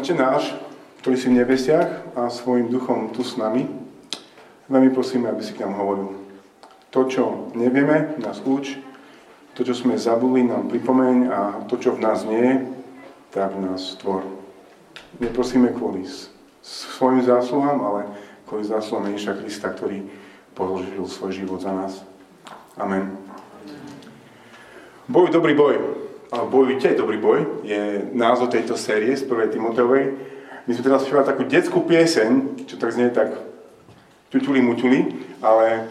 Oče 0.00 0.16
náš, 0.16 0.56
ktorý 1.04 1.16
si 1.20 1.28
v 1.28 1.44
nebesiach 1.44 2.16
a 2.16 2.32
svojim 2.32 2.72
duchom 2.72 3.12
tu 3.12 3.20
s 3.20 3.36
nami, 3.36 3.68
veľmi 4.72 4.96
prosíme, 4.96 5.28
aby 5.28 5.44
si 5.44 5.52
k 5.52 5.60
nám 5.60 5.76
hovoril. 5.76 6.16
To, 6.88 7.04
čo 7.04 7.52
nevieme, 7.52 8.16
nás 8.16 8.40
uč, 8.40 8.80
to, 9.52 9.60
čo 9.60 9.76
sme 9.76 10.00
zabudli, 10.00 10.48
nám 10.48 10.72
pripomeň 10.72 11.16
a 11.28 11.40
to, 11.68 11.76
čo 11.76 11.92
v 11.92 12.00
nás 12.00 12.24
nie 12.24 12.40
je, 12.40 12.54
tak 13.36 13.52
nás 13.60 14.00
tvor. 14.00 14.24
Neprosíme 15.20 15.68
kvôli 15.76 16.08
svojim 16.64 17.20
zásluhám, 17.20 17.76
ale 17.84 18.08
kvôli 18.48 18.64
zásluhám 18.64 19.12
Ježiša 19.12 19.36
Krista, 19.44 19.68
ktorý 19.68 20.08
položil 20.56 21.04
svoj 21.12 21.44
život 21.44 21.60
za 21.60 21.76
nás. 21.76 22.00
Amen. 22.80 23.20
Boj, 25.12 25.28
dobrý 25.28 25.52
boj 25.52 25.99
bojujte, 26.30 26.94
dobrý 26.94 27.18
boj, 27.18 27.66
je 27.66 28.06
názov 28.14 28.54
tejto 28.54 28.78
série 28.78 29.10
z 29.18 29.26
1. 29.26 29.50
Timoteovej. 29.50 30.14
My 30.66 30.70
sme 30.70 30.86
teraz 30.86 31.02
spievali 31.02 31.26
takú 31.26 31.42
detskú 31.42 31.82
pieseň, 31.82 32.62
čo 32.70 32.78
tak 32.78 32.94
znie 32.94 33.10
tak 33.10 33.34
ťuťuli 34.30 34.62
muťuli, 34.62 34.98
ale 35.42 35.90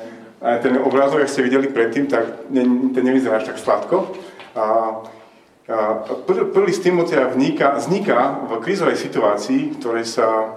ten 0.64 0.80
obrázok, 0.80 1.28
ak 1.28 1.32
ste 1.32 1.44
videli 1.44 1.68
predtým, 1.68 2.08
tak 2.08 2.48
ten 2.96 3.04
nevyzerá 3.04 3.44
až 3.44 3.52
tak 3.52 3.60
sladko. 3.60 4.16
A, 4.56 4.64
a 5.68 5.78
pr- 6.24 6.48
prvý 6.56 6.72
z 6.72 6.88
Timotea 6.88 7.28
vzniká, 7.36 7.76
vzniká 7.76 8.48
v 8.48 8.64
krízovej 8.64 8.96
situácii, 8.96 9.76
v 9.76 9.78
ktorej 9.84 10.08
sa 10.08 10.56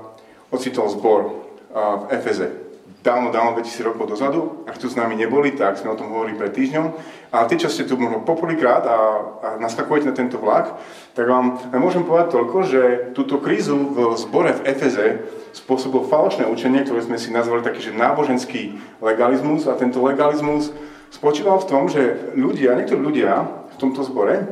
ocitol 0.54 0.86
zbor 0.94 1.42
v 1.74 2.04
Efeze 2.14 2.61
dávno, 3.02 3.34
dávno 3.34 3.58
2000 3.58 3.90
rokov 3.92 4.14
dozadu. 4.14 4.62
Ak 4.64 4.78
tu 4.78 4.86
s 4.86 4.94
nami 4.94 5.18
neboli, 5.18 5.52
tak 5.58 5.76
sme 5.76 5.90
o 5.92 5.98
tom 5.98 6.14
hovorili 6.14 6.38
pred 6.38 6.54
týždňom. 6.54 6.86
A 7.34 7.44
tí, 7.50 7.58
čo 7.58 7.66
ste 7.66 7.82
tu 7.82 7.98
možno 7.98 8.22
poprvýkrát 8.22 8.86
a, 8.86 8.98
a 9.42 9.48
naskakujete 9.58 10.08
na 10.08 10.14
tento 10.14 10.38
vlak, 10.38 10.78
tak 11.18 11.26
vám 11.26 11.58
môžem 11.74 12.06
povedať 12.06 12.32
toľko, 12.32 12.56
že 12.64 12.82
túto 13.12 13.42
krízu 13.42 13.74
v 13.74 13.98
zbore 14.14 14.54
v 14.54 14.64
Efeze 14.70 15.26
spôsobil 15.52 16.06
falošné 16.06 16.46
učenie, 16.46 16.86
ktoré 16.86 17.02
sme 17.02 17.18
si 17.18 17.34
nazvali 17.34 17.66
taký, 17.66 17.90
že 17.90 17.92
náboženský 17.92 18.78
legalizmus. 19.02 19.66
A 19.66 19.74
tento 19.74 19.98
legalizmus 20.00 20.70
spočíval 21.10 21.58
v 21.60 21.68
tom, 21.68 21.82
že 21.90 22.32
ľudia, 22.38 22.78
niektorí 22.78 23.02
ľudia 23.02 23.50
v 23.74 23.76
tomto 23.82 24.06
zbore, 24.06 24.46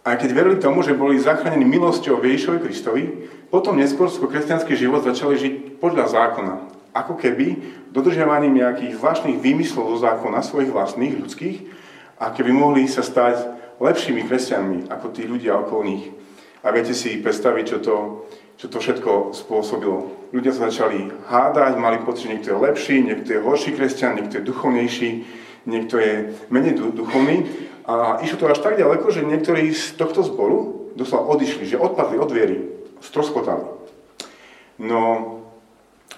aj 0.00 0.16
keď 0.16 0.30
verili 0.32 0.56
tomu, 0.56 0.80
že 0.80 0.96
boli 0.96 1.20
zachránení 1.20 1.64
milosťou 1.64 2.24
Ježišovi 2.24 2.58
Kristovi, 2.64 3.04
potom 3.52 3.76
neskôr 3.76 4.08
kresťanský 4.08 4.72
život 4.72 5.04
začali 5.04 5.36
žiť 5.36 5.54
podľa 5.82 6.06
zákona 6.08 6.79
ako 6.94 7.14
keby 7.18 7.60
dodržiavaním 7.94 8.58
nejakých 8.58 8.98
zvláštnych 8.98 9.38
výmyslov 9.38 9.96
zo 9.96 9.98
zákona, 10.02 10.42
svojich 10.42 10.70
vlastných, 10.74 11.18
ľudských, 11.18 11.58
a 12.20 12.30
keby 12.36 12.52
mohli 12.52 12.84
sa 12.84 13.00
stať 13.00 13.48
lepšími 13.80 14.28
kresťanmi 14.28 14.92
ako 14.92 15.06
tí 15.08 15.24
ľudia 15.24 15.56
okolo 15.56 15.80
nich. 15.88 16.04
A 16.60 16.68
viete 16.68 16.92
si 16.92 17.16
predstaviť, 17.16 17.64
čo 17.64 17.78
to, 17.80 17.96
čo 18.60 18.66
to 18.68 18.76
všetko 18.76 19.32
spôsobilo. 19.32 20.28
Ľudia 20.36 20.52
sa 20.52 20.68
začali 20.68 21.08
hádať, 21.32 21.80
mali 21.80 22.04
pocit, 22.04 22.28
že 22.28 22.32
niekto 22.36 22.52
je 22.52 22.58
lepší, 22.60 23.00
niekto 23.00 23.32
je 23.32 23.40
horší 23.40 23.72
kresťan, 23.72 24.20
niekto 24.20 24.36
je 24.36 24.48
duchovnejší, 24.52 25.10
niekto 25.64 25.96
je 25.96 26.36
menej 26.52 26.76
duchovný. 26.76 27.48
A 27.88 28.20
išlo 28.20 28.44
to 28.44 28.52
až 28.52 28.60
tak 28.60 28.76
ďaleko, 28.76 29.08
že 29.08 29.24
niektorí 29.24 29.72
z 29.72 29.96
tohto 29.96 30.20
zboru 30.20 30.92
doslova 30.92 31.32
odišli, 31.32 31.64
že 31.64 31.80
odpadli 31.80 32.20
od 32.20 32.28
viery, 32.28 32.68
stroskotali. 33.00 33.64
No, 34.76 35.39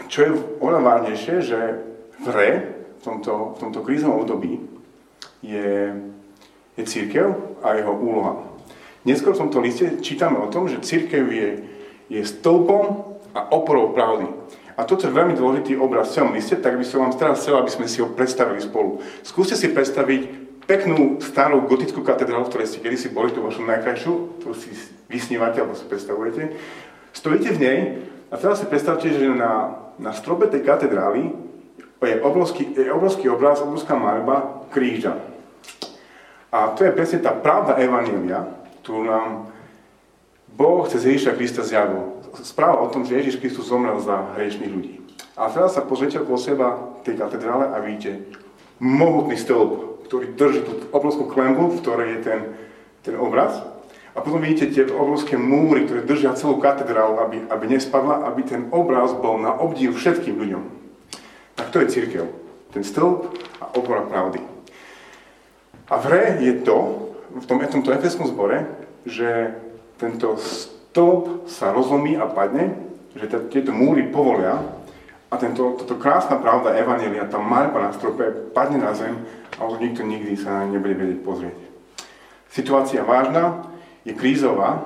čo 0.08 0.18
je 0.22 0.30
oveľa 0.62 0.80
vážnejšie, 0.80 1.34
že 1.42 1.58
v 2.22 2.26
hre, 2.30 2.50
v 2.98 3.02
tomto, 3.02 3.54
v 3.54 3.58
tomto 3.58 3.80
krízovom 3.82 4.22
období, 4.22 4.62
je, 5.42 5.94
je 6.78 6.82
církev 6.86 7.34
a 7.66 7.74
jeho 7.74 7.92
úloha. 7.92 8.46
Neskôr 9.02 9.34
v 9.34 9.42
tomto 9.46 9.58
liste 9.58 9.98
čítame 9.98 10.38
o 10.38 10.46
tom, 10.46 10.70
že 10.70 10.78
církev 10.78 11.26
je, 11.26 11.50
je 12.06 12.22
stĺpom 12.22 12.84
a 13.34 13.50
oporou 13.50 13.90
pravdy. 13.90 14.30
A 14.78 14.86
toto 14.88 15.04
je 15.04 15.12
veľmi 15.12 15.36
dôležitý 15.36 15.76
obraz 15.76 16.10
v 16.10 16.22
celom 16.22 16.32
liste, 16.32 16.56
tak 16.56 16.78
by 16.78 16.84
som 16.86 17.04
vám 17.04 17.18
teraz 17.18 17.44
chcel, 17.44 17.58
aby 17.58 17.68
sme 17.68 17.90
si 17.90 18.00
ho 18.00 18.08
predstavili 18.08 18.62
spolu. 18.62 19.02
Skúste 19.26 19.58
si 19.58 19.68
predstaviť 19.68 20.22
peknú 20.64 21.18
starú 21.18 21.66
gotickú 21.66 22.06
katedrálu, 22.06 22.46
v 22.46 22.50
ktorej 22.54 22.70
ste 22.70 22.80
kedysi 22.80 23.10
boli, 23.10 23.34
tú 23.34 23.42
vašu 23.42 23.66
najkrajšiu, 23.66 24.40
ktorú 24.40 24.54
si 24.54 24.70
vysnívate 25.10 25.60
alebo 25.60 25.74
si 25.74 25.84
predstavujete. 25.84 26.56
Stojíte 27.12 27.52
v 27.52 27.60
nej 27.60 27.78
a 28.32 28.38
teraz 28.38 28.62
si 28.62 28.70
predstavte, 28.70 29.10
že 29.10 29.26
na 29.28 29.81
na 29.98 30.12
strobe 30.12 30.48
tej 30.48 30.64
katedrály 30.64 31.32
je 32.02 32.18
obrovský, 32.18 32.74
je 32.74 32.90
obrovský 32.90 33.30
obraz, 33.30 33.62
obrovská 33.62 33.94
malba 33.94 34.66
kríža. 34.74 35.22
A 36.52 36.74
to 36.74 36.84
je 36.84 36.92
presne 36.92 37.22
tá 37.22 37.32
pravda 37.32 37.78
Evanília, 37.78 38.44
ktorú 38.82 39.06
nám 39.06 39.26
Boh 40.52 40.84
cez 40.90 41.06
Ježiša 41.06 41.38
Krista 41.38 41.62
zjavil. 41.64 42.20
Správa 42.42 42.84
o 42.84 42.90
tom, 42.92 43.06
že 43.06 43.16
Ježiš 43.16 43.40
Kristus 43.40 43.70
zomrel 43.70 43.96
za 44.02 44.36
hriešných 44.36 44.72
ľudí. 44.72 44.94
A 45.38 45.48
teraz 45.48 45.78
sa 45.78 45.86
pozrite 45.86 46.20
okolo 46.20 46.36
seba 46.36 46.68
tej 47.06 47.16
katedrále 47.16 47.72
a 47.72 47.80
vidíte 47.80 48.28
mohutný 48.82 49.38
stĺp, 49.38 50.04
ktorý 50.10 50.36
drží 50.36 50.60
tú 50.66 50.72
obrovskú 50.92 51.24
klembu, 51.30 51.72
v 51.72 51.80
ktorej 51.80 52.08
je 52.18 52.20
ten, 52.20 52.40
ten 53.00 53.14
obraz. 53.16 53.71
A 54.12 54.20
potom 54.20 54.44
vidíte 54.44 54.68
tie 54.68 54.84
obrovské 54.92 55.40
múry, 55.40 55.88
ktoré 55.88 56.04
držia 56.04 56.36
celú 56.36 56.60
katedrálu, 56.60 57.16
aby, 57.24 57.36
aby 57.48 57.64
nespadla, 57.64 58.28
aby 58.28 58.44
ten 58.44 58.68
obraz 58.68 59.16
bol 59.16 59.40
na 59.40 59.56
obdiv 59.56 59.96
všetkým 59.96 60.36
ľuďom. 60.36 60.64
Tak 61.56 61.72
to 61.72 61.80
je 61.80 61.92
církev. 61.92 62.24
Ten 62.76 62.84
stĺp 62.84 63.32
a 63.60 63.64
opora 63.72 64.04
pravdy. 64.04 64.44
A 65.88 65.96
v 65.96 66.04
hre 66.08 66.24
je 66.44 66.52
to, 66.60 67.08
v, 67.32 67.44
tom, 67.48 67.64
tomto 67.64 67.92
efeskom 67.92 68.28
zbore, 68.28 68.68
že 69.08 69.56
tento 69.96 70.36
stĺp 70.36 71.48
sa 71.48 71.72
rozlomí 71.72 72.16
a 72.20 72.28
padne, 72.28 72.76
že 73.16 73.28
tieto 73.48 73.72
múry 73.72 74.08
povolia 74.08 74.60
a 75.32 75.34
tento, 75.40 75.80
toto 75.80 75.96
krásna 75.96 76.36
pravda 76.36 76.76
Evanelia, 76.76 77.28
tá 77.28 77.40
maľba 77.40 77.88
na 77.88 77.90
strope 77.96 78.52
padne 78.52 78.80
na 78.80 78.92
zem 78.92 79.16
a 79.56 79.64
už 79.64 79.80
nikto 79.80 80.04
nikdy 80.04 80.36
sa 80.36 80.68
nebude 80.68 80.96
vedieť 80.96 81.20
pozrieť. 81.24 81.56
Situácia 82.52 83.00
vážna, 83.00 83.71
je 84.02 84.12
krízová, 84.14 84.82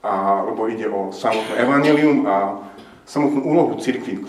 a, 0.00 0.44
lebo 0.48 0.68
ide 0.68 0.88
o 0.88 1.12
samotné 1.12 1.60
evanelium 1.60 2.24
a 2.24 2.36
samotnú 3.04 3.42
úlohu 3.42 3.76
cirkvi, 3.82 4.22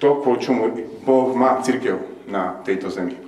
to, 0.00 0.08
kvôli 0.24 0.38
čomu 0.40 0.72
Boh 1.04 1.30
má 1.36 1.60
církev 1.60 2.00
na 2.26 2.58
tejto 2.64 2.88
zemi. 2.88 3.20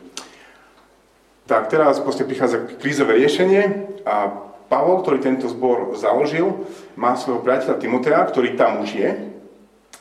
Tak 1.46 1.70
teraz 1.70 2.02
proste 2.02 2.26
prichádza 2.26 2.66
krízové 2.80 3.22
riešenie 3.22 3.92
a 4.02 4.46
Pavol, 4.66 5.06
ktorý 5.06 5.22
tento 5.22 5.46
zbor 5.46 5.94
založil, 5.94 6.66
má 6.98 7.14
svojho 7.14 7.38
priateľa 7.46 7.78
Timotea, 7.78 8.18
ktorý 8.26 8.58
tam 8.58 8.82
už 8.82 8.90
je, 8.98 9.10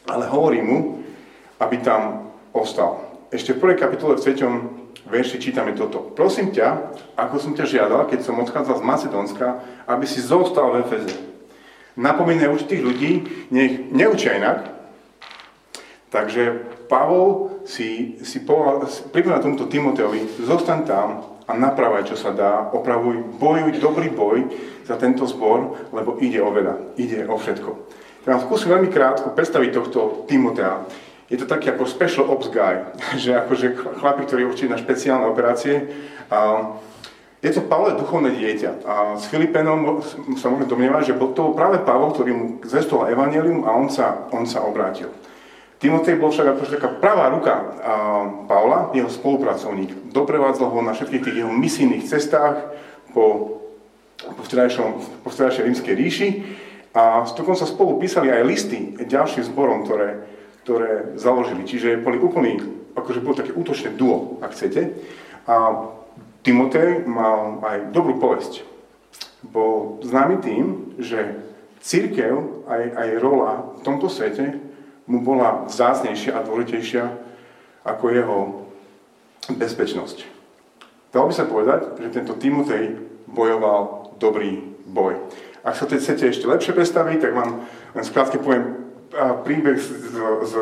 ale 0.09 0.25
hovorí 0.25 0.66
mu, 0.66 1.05
aby 1.61 1.85
tam 1.85 2.34
ostal. 2.50 3.05
Ešte 3.29 3.53
v 3.53 3.61
prvej 3.61 3.78
kapitole 3.78 4.17
v 4.17 4.25
3 4.25 4.75
verši 5.05 5.38
čítame 5.38 5.77
toto. 5.77 6.13
Prosím 6.13 6.51
ťa, 6.51 6.97
ako 7.17 7.35
som 7.38 7.53
ťa 7.53 7.66
žiadal, 7.66 8.09
keď 8.09 8.25
som 8.25 8.41
odchádzal 8.41 8.81
z 8.81 8.88
Macedónska, 8.88 9.47
aby 9.85 10.05
si 10.09 10.19
zostal 10.21 10.73
v 10.73 10.85
Efeze. 10.85 11.13
Napomínaj 11.95 12.51
určitých 12.51 12.83
ľudí, 12.83 13.11
nech 13.53 13.88
neučia 13.93 14.35
inak. 14.35 14.67
Takže 16.11 16.75
Pavol 16.91 17.61
si, 17.66 18.19
si 18.21 18.43
povedal, 18.43 18.88
pripomína 19.11 19.41
tomuto 19.41 19.66
Timoteovi, 19.67 20.43
zostan 20.43 20.83
tam 20.83 21.35
a 21.45 21.51
napravaj, 21.53 22.09
čo 22.09 22.17
sa 22.17 22.33
dá, 22.33 22.69
opravuj, 22.73 23.37
bojuj 23.37 23.77
dobrý 23.77 24.09
boj 24.11 24.47
za 24.85 24.97
tento 24.97 25.25
zbor, 25.29 25.89
lebo 25.93 26.17
ide 26.22 26.41
o 26.41 26.49
veľa, 26.49 26.97
ide 26.97 27.25
o 27.25 27.35
všetko. 27.37 27.69
Teraz 28.25 28.41
skúsim 28.41 28.73
veľmi 28.73 28.89
krátko 28.89 29.37
predstaviť 29.37 29.69
tohto 29.69 30.25
Timotea 30.25 30.81
je 31.25 31.38
to 31.41 31.50
taký 31.50 31.74
ako 31.74 31.90
special 31.90 32.30
ops 32.30 32.53
guy, 32.53 32.86
že 33.24 33.34
akože 33.34 33.97
chlapi, 34.02 34.30
ktorí 34.30 34.46
určite 34.46 34.74
na 34.74 34.81
špeciálne 34.81 35.25
operácie. 35.25 35.90
A 36.30 36.74
je 37.46 37.53
to 37.53 37.62
Pavle 37.69 37.94
duchovné 37.94 38.34
dieťa. 38.34 38.72
A 38.90 38.94
s 39.22 39.30
Filipenom 39.30 40.02
sa 40.34 40.50
môžeme 40.50 40.66
domnievať, 40.66 41.14
že 41.14 41.18
bol 41.18 41.30
to 41.38 41.53
práve 41.53 41.78
Pavol, 41.85 42.09
ktorý 42.09 42.31
mu 42.34 42.46
zvestoval 42.66 43.14
evanelium 43.14 43.70
a 43.70 43.78
on 43.78 43.85
sa, 43.85 44.26
on 44.34 44.49
sa 44.49 44.66
obrátil. 44.66 45.14
Timotej 45.78 46.17
bol 46.17 46.34
však 46.34 46.58
akože 46.58 46.82
taká 46.82 46.90
pravá 46.97 47.29
ruka 47.29 47.53
Pavla, 48.49 48.90
jeho 48.97 49.11
spolupracovník. 49.11 50.09
Doprevádzal 50.09 50.73
ho 50.73 50.79
na 50.82 50.97
všetkých 50.97 51.22
tých 51.22 51.38
jeho 51.46 51.52
misijných 51.53 52.08
cestách 52.09 52.73
po, 53.14 53.59
po, 54.17 54.41
po 55.22 55.29
vtedajšej 55.29 55.64
rímskej 55.70 55.94
ríši 55.94 56.29
a 56.96 57.28
dokonca 57.28 57.67
spolu 57.67 57.99
písali 58.02 58.32
aj 58.32 58.47
listy 58.47 58.96
ďalším 58.97 59.44
zborom, 59.52 59.84
ktoré, 59.85 60.26
ktoré 60.66 61.14
založili. 61.14 61.62
Čiže 61.62 62.02
boli 62.02 62.17
úplný, 62.17 62.58
akože 62.97 63.22
bolo 63.22 63.38
také 63.38 63.53
útočné 63.53 63.94
duo, 63.94 64.41
ak 64.41 64.58
chcete. 64.58 64.97
A 65.46 65.85
Timotej 66.41 67.06
mal 67.06 67.62
aj 67.62 67.94
dobrú 67.94 68.17
povesť. 68.17 68.66
Bol 69.46 70.02
známy 70.02 70.41
tým, 70.41 70.97
že 70.97 71.38
církev, 71.85 72.66
aj, 72.66 72.84
aj 72.97 73.09
rola 73.22 73.78
v 73.78 73.82
tomto 73.85 74.09
svete 74.09 74.58
mu 75.06 75.22
bola 75.22 75.70
vzácnejšia 75.70 76.34
a 76.34 76.41
dôležitejšia 76.41 77.03
ako 77.85 78.06
jeho 78.09 78.38
bezpečnosť. 79.53 80.26
Dalo 81.14 81.29
by 81.29 81.34
sa 81.38 81.46
povedať, 81.46 82.02
že 82.02 82.09
tento 82.09 82.34
Timotej 82.41 82.97
bojoval 83.29 84.18
dobrý 84.18 84.66
boj. 84.90 85.22
Ak 85.61 85.78
sa 85.78 85.85
to 85.85 85.97
chcete 85.97 86.26
ešte 86.26 86.50
lepšie 86.50 86.73
predstaviť, 86.73 87.18
tak 87.22 87.38
vám 87.38 87.70
len 87.94 88.06
skrátke 88.06 88.41
poviem 88.41 88.74
príbeh 89.44 89.79
z, 89.79 89.88
z, 90.12 90.16
z 90.46 90.53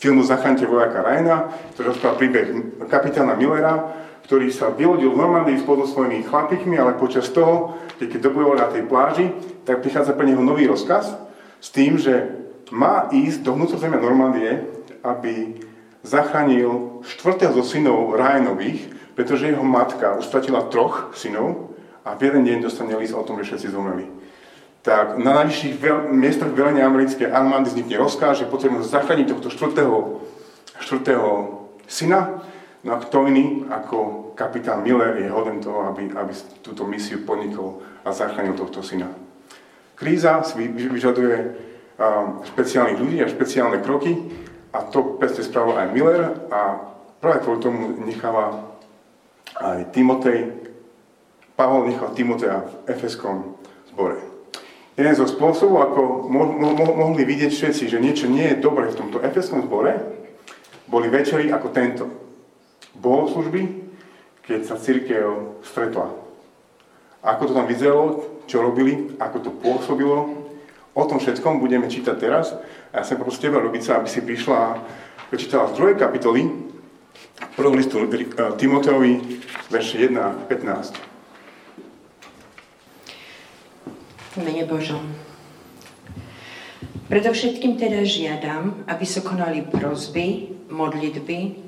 filmu 0.00 0.26
Zachránte 0.26 0.66
vojaka 0.66 1.04
Ryana, 1.04 1.52
ktorý 1.76 1.94
rozpráva 1.94 2.18
príbeh 2.18 2.46
kapitána 2.90 3.38
Millera, 3.38 4.02
ktorý 4.26 4.50
sa 4.50 4.72
vylodil 4.72 5.12
v 5.12 5.20
Normandii 5.20 5.60
spolu 5.60 5.84
s 5.86 5.94
svojimi 5.94 6.24
chlapíkmi, 6.26 6.74
ale 6.78 6.98
počas 6.98 7.28
toho, 7.30 7.76
keď 8.00 8.18
dobojovali 8.18 8.58
na 8.58 8.72
tej 8.72 8.84
pláži, 8.88 9.26
tak 9.62 9.84
prichádza 9.84 10.16
pre 10.16 10.26
neho 10.26 10.42
nový 10.42 10.66
rozkaz 10.66 11.14
s 11.62 11.68
tým, 11.70 12.00
že 12.00 12.32
má 12.72 13.12
ísť 13.12 13.44
do 13.44 13.54
vnútrozemia 13.54 14.00
Normandie, 14.00 14.64
aby 15.04 15.60
zachránil 16.02 17.04
štvrtého 17.06 17.54
zo 17.54 17.62
synov 17.62 18.18
Ryanových, 18.18 19.14
pretože 19.14 19.52
jeho 19.52 19.62
matka 19.62 20.18
už 20.18 20.26
stratila 20.26 20.66
troch 20.66 21.14
synov 21.14 21.76
a 22.02 22.18
v 22.18 22.32
jeden 22.32 22.42
deň 22.42 22.58
dostane 22.64 22.96
list 22.98 23.14
o 23.14 23.22
tom, 23.22 23.38
že 23.38 23.54
všetci 23.54 23.68
zomreli. 23.70 24.21
Tak 24.82 25.14
na 25.14 25.30
najvyšších 25.42 25.78
miestach 26.10 26.50
velenia 26.50 26.90
americkej 26.90 27.30
armády 27.30 27.70
vznikne 27.70 28.02
rozkaz, 28.02 28.42
že 28.42 28.50
potrebujeme 28.50 28.82
zachrániť 28.82 29.30
tohto 29.30 29.48
štvrtého, 29.54 29.96
štvrtého 30.82 31.28
syna, 31.86 32.42
no 32.82 32.90
a 32.90 32.98
kto 32.98 33.30
iný 33.30 33.62
ako 33.70 34.34
kapitán 34.34 34.82
Miller 34.82 35.22
je 35.22 35.30
hoden 35.30 35.62
toho, 35.62 35.86
aby, 35.86 36.10
aby 36.10 36.34
túto 36.66 36.82
misiu 36.82 37.22
podnikol 37.22 37.78
a 38.02 38.10
zachránil 38.10 38.58
tohto 38.58 38.82
syna. 38.82 39.06
Kríza 39.94 40.42
vyžaduje 40.66 41.54
špeciálnych 42.50 42.98
ľudí 42.98 43.22
a 43.22 43.30
špeciálne 43.30 43.78
kroky 43.86 44.18
a 44.74 44.82
to 44.82 45.14
presne 45.14 45.46
spravil 45.46 45.78
aj 45.78 45.94
Miller 45.94 46.22
a 46.50 46.90
práve 47.22 47.46
kvôli 47.46 47.62
tomu 47.62 48.02
necháva 48.02 48.74
aj 49.62 49.94
Timotej, 49.94 50.58
Pavol 51.54 51.86
nechal 51.86 52.10
Timoteja 52.18 52.66
v 52.66 52.72
Efeskom 52.90 53.54
zbore. 53.94 54.31
Jeden 54.92 55.16
zo 55.16 55.24
spôsobov, 55.24 55.78
ako 55.88 56.00
mo- 56.28 56.52
mo- 56.52 56.96
mohli 56.96 57.24
vidieť 57.24 57.48
všetci, 57.48 57.88
že 57.88 58.02
niečo 58.02 58.28
nie 58.28 58.52
je 58.52 58.60
dobré 58.60 58.92
v 58.92 58.98
tomto 59.00 59.24
efeskom 59.24 59.64
zbore, 59.64 59.96
boli 60.84 61.08
večery 61.08 61.48
ako 61.48 61.68
tento. 61.72 62.04
Bohoslužby, 63.00 63.88
keď 64.44 64.60
sa 64.68 64.76
církev 64.76 65.56
stretla. 65.64 66.12
Ako 67.24 67.48
to 67.48 67.56
tam 67.56 67.64
vyzeralo, 67.64 68.20
čo 68.44 68.60
robili, 68.60 69.16
ako 69.16 69.36
to 69.40 69.50
pôsobilo, 69.64 70.42
o 70.92 71.02
tom 71.08 71.16
všetkom 71.16 71.56
budeme 71.62 71.88
čítať 71.88 72.16
teraz. 72.20 72.52
A 72.92 73.00
ja 73.00 73.04
som 73.08 73.16
prosil 73.16 73.48
teba, 73.48 73.64
Rubica, 73.64 73.96
aby 73.96 74.12
si 74.12 74.20
prišla 74.20 74.56
a 74.56 74.76
prečítala 75.32 75.72
z 75.72 75.76
druhej 75.80 75.96
kapitoly, 75.96 76.44
prvom 77.56 77.80
listu 77.80 78.04
eh, 78.04 78.28
Timoteovi, 78.60 79.40
verše 79.72 80.04
1 80.04 80.52
15. 80.52 81.11
v 84.32 84.36
mene 84.40 84.64
Božom. 84.64 85.04
Predovšetkým 87.12 87.76
teda 87.76 88.08
žiadam, 88.08 88.88
aby 88.88 89.04
sa 89.04 89.20
konali 89.20 89.60
prozby, 89.60 90.48
modlitby, 90.72 91.60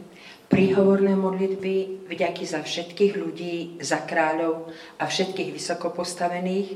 príhovorné 0.48 1.12
modlitby, 1.12 2.08
vďaky 2.08 2.44
za 2.48 2.64
všetkých 2.64 3.12
ľudí, 3.20 3.76
za 3.84 4.00
kráľov 4.08 4.72
a 4.96 5.04
všetkých 5.04 5.52
vysokopostavených, 5.52 6.68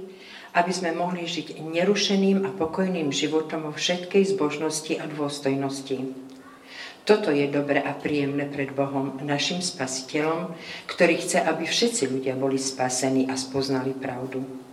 aby 0.53 0.73
sme 0.73 0.93
mohli 0.93 1.25
žiť 1.25 1.65
nerušeným 1.65 2.45
a 2.45 2.53
pokojným 2.53 3.09
životom 3.09 3.69
vo 3.69 3.73
všetkej 3.73 4.37
zbožnosti 4.37 4.93
a 5.01 5.09
dôstojnosti. 5.09 5.99
Toto 7.09 7.33
je 7.33 7.49
dobre 7.49 7.81
a 7.81 7.97
príjemné 7.97 8.45
pred 8.45 8.69
Bohom, 8.77 9.17
našim 9.25 9.65
spasiteľom, 9.65 10.53
ktorý 10.85 11.17
chce, 11.25 11.41
aby 11.41 11.65
všetci 11.65 12.05
ľudia 12.13 12.37
boli 12.37 12.61
spasení 12.61 13.33
a 13.33 13.35
spoznali 13.41 13.97
pravdu. 13.97 14.68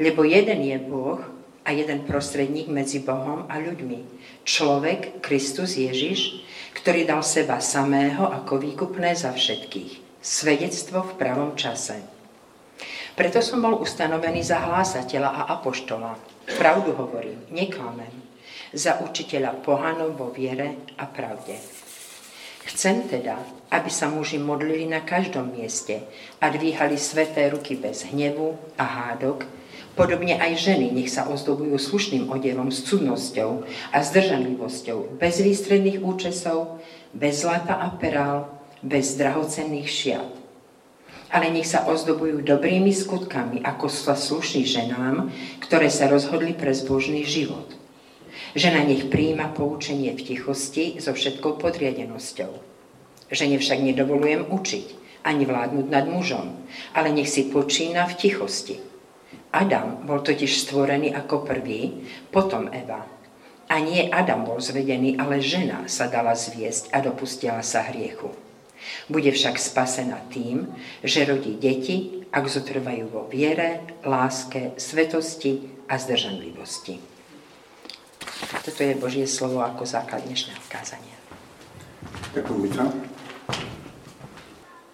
Lebo 0.00 0.24
jeden 0.24 0.64
je 0.64 0.80
Boh 0.80 1.20
a 1.60 1.76
jeden 1.76 2.08
prostredník 2.08 2.72
medzi 2.72 3.04
Bohom 3.04 3.44
a 3.52 3.60
ľuďmi. 3.60 4.00
Človek, 4.48 5.20
Kristus 5.20 5.76
Ježiš, 5.76 6.40
ktorý 6.72 7.04
dal 7.04 7.20
seba 7.20 7.60
samého 7.60 8.24
ako 8.24 8.64
výkupné 8.64 9.12
za 9.12 9.36
všetkých. 9.36 10.24
Svedectvo 10.24 11.04
v 11.04 11.12
pravom 11.20 11.52
čase. 11.52 12.00
Preto 13.12 13.44
som 13.44 13.60
bol 13.60 13.76
ustanovený 13.76 14.40
za 14.40 14.64
hlásateľa 14.64 15.28
a 15.28 15.42
apoštola. 15.60 16.16
Pravdu 16.56 16.96
hovorím, 16.96 17.44
neklamem. 17.52 18.12
Za 18.72 19.04
učiteľa 19.04 19.60
pohanov 19.60 20.16
vo 20.16 20.32
viere 20.32 20.80
a 20.96 21.04
pravde. 21.04 21.60
Chcem 22.70 23.04
teda, 23.04 23.36
aby 23.68 23.90
sa 23.92 24.08
muži 24.08 24.40
modlili 24.40 24.88
na 24.88 25.04
každom 25.04 25.52
mieste 25.52 26.06
a 26.40 26.48
dvíhali 26.48 26.96
sveté 26.96 27.50
ruky 27.52 27.76
bez 27.76 28.08
hnevu 28.08 28.56
a 28.78 28.84
hádok, 28.84 29.44
Podobne 29.98 30.38
aj 30.38 30.70
ženy 30.70 30.94
nech 30.94 31.10
sa 31.10 31.26
ozdobujú 31.26 31.74
slušným 31.74 32.30
odevom 32.30 32.70
s 32.70 32.86
cudnosťou 32.86 33.66
a 33.90 33.98
zdržanlivosťou, 34.00 35.18
bez 35.18 35.42
výstredných 35.42 35.98
účesov, 35.98 36.78
bez 37.10 37.42
zlata 37.42 37.74
a 37.74 37.90
perál, 37.98 38.54
bez 38.86 39.18
drahocenných 39.18 39.90
šiat. 39.90 40.30
Ale 41.30 41.50
nech 41.50 41.66
sa 41.66 41.86
ozdobujú 41.86 42.42
dobrými 42.42 42.90
skutkami, 42.90 43.62
ako 43.62 43.86
sa 43.86 44.18
sluší 44.18 44.66
ženám, 44.66 45.30
ktoré 45.62 45.86
sa 45.86 46.10
rozhodli 46.10 46.54
pre 46.54 46.74
zbožný 46.74 47.22
život. 47.22 47.70
Žena 48.58 48.82
nech 48.82 49.10
príjima 49.10 49.50
poučenie 49.50 50.10
v 50.14 50.34
tichosti 50.34 50.98
so 50.98 51.14
všetkou 51.14 51.62
podriadenosťou. 51.62 52.50
Žene 53.30 53.62
však 53.62 53.78
nedovolujem 53.78 54.50
učiť, 54.50 54.86
ani 55.22 55.46
vládnuť 55.46 55.86
nad 55.86 56.06
mužom, 56.10 56.50
ale 56.98 57.14
nech 57.14 57.30
si 57.30 57.46
počína 57.46 58.10
v 58.10 58.16
tichosti. 58.18 58.89
Adam 59.50 60.06
bol 60.06 60.22
totiž 60.22 60.62
stvorený 60.66 61.10
ako 61.10 61.42
prvý, 61.42 62.06
potom 62.30 62.70
Eva. 62.70 63.02
A 63.70 63.74
nie 63.78 64.06
Adam 64.10 64.46
bol 64.46 64.62
zvedený, 64.62 65.18
ale 65.18 65.42
žena 65.42 65.86
sa 65.86 66.06
dala 66.06 66.34
zviesť 66.34 66.90
a 66.94 67.02
dopustila 67.02 67.62
sa 67.62 67.86
hriechu. 67.86 68.30
Bude 69.10 69.30
však 69.30 69.58
spasená 69.58 70.22
tým, 70.30 70.70
že 71.02 71.26
rodí 71.26 71.58
deti, 71.58 72.26
ak 72.30 72.46
zotrvajú 72.46 73.10
vo 73.10 73.26
viere, 73.26 73.82
láske, 74.06 74.74
svetosti 74.78 75.66
a 75.90 75.98
zdržanlivosti. 75.98 77.02
Toto 78.62 78.80
je 78.82 78.94
Božie 78.94 79.26
slovo 79.26 79.62
ako 79.62 79.82
základ 79.82 80.22
dnešného 80.26 80.62
kázania. 80.70 81.18
Ďakujem, 82.34 82.60
Vita. 82.70 82.84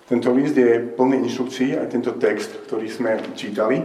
Tento 0.06 0.30
list 0.32 0.54
je 0.54 0.80
plný 0.96 1.26
inštrukcií, 1.26 1.76
aj 1.76 1.90
tento 1.90 2.14
text, 2.16 2.50
ktorý 2.70 2.86
sme 2.86 3.18
čítali. 3.34 3.82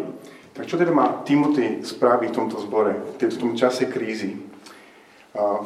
Tak 0.52 0.68
čo 0.68 0.76
teda 0.76 0.92
má 0.92 1.24
Timothy 1.24 1.80
spraviť 1.80 2.30
v 2.32 2.38
tomto 2.38 2.58
zbore, 2.60 2.92
v 3.16 3.18
tomto 3.20 3.56
čase 3.56 3.88
krízy? 3.88 4.36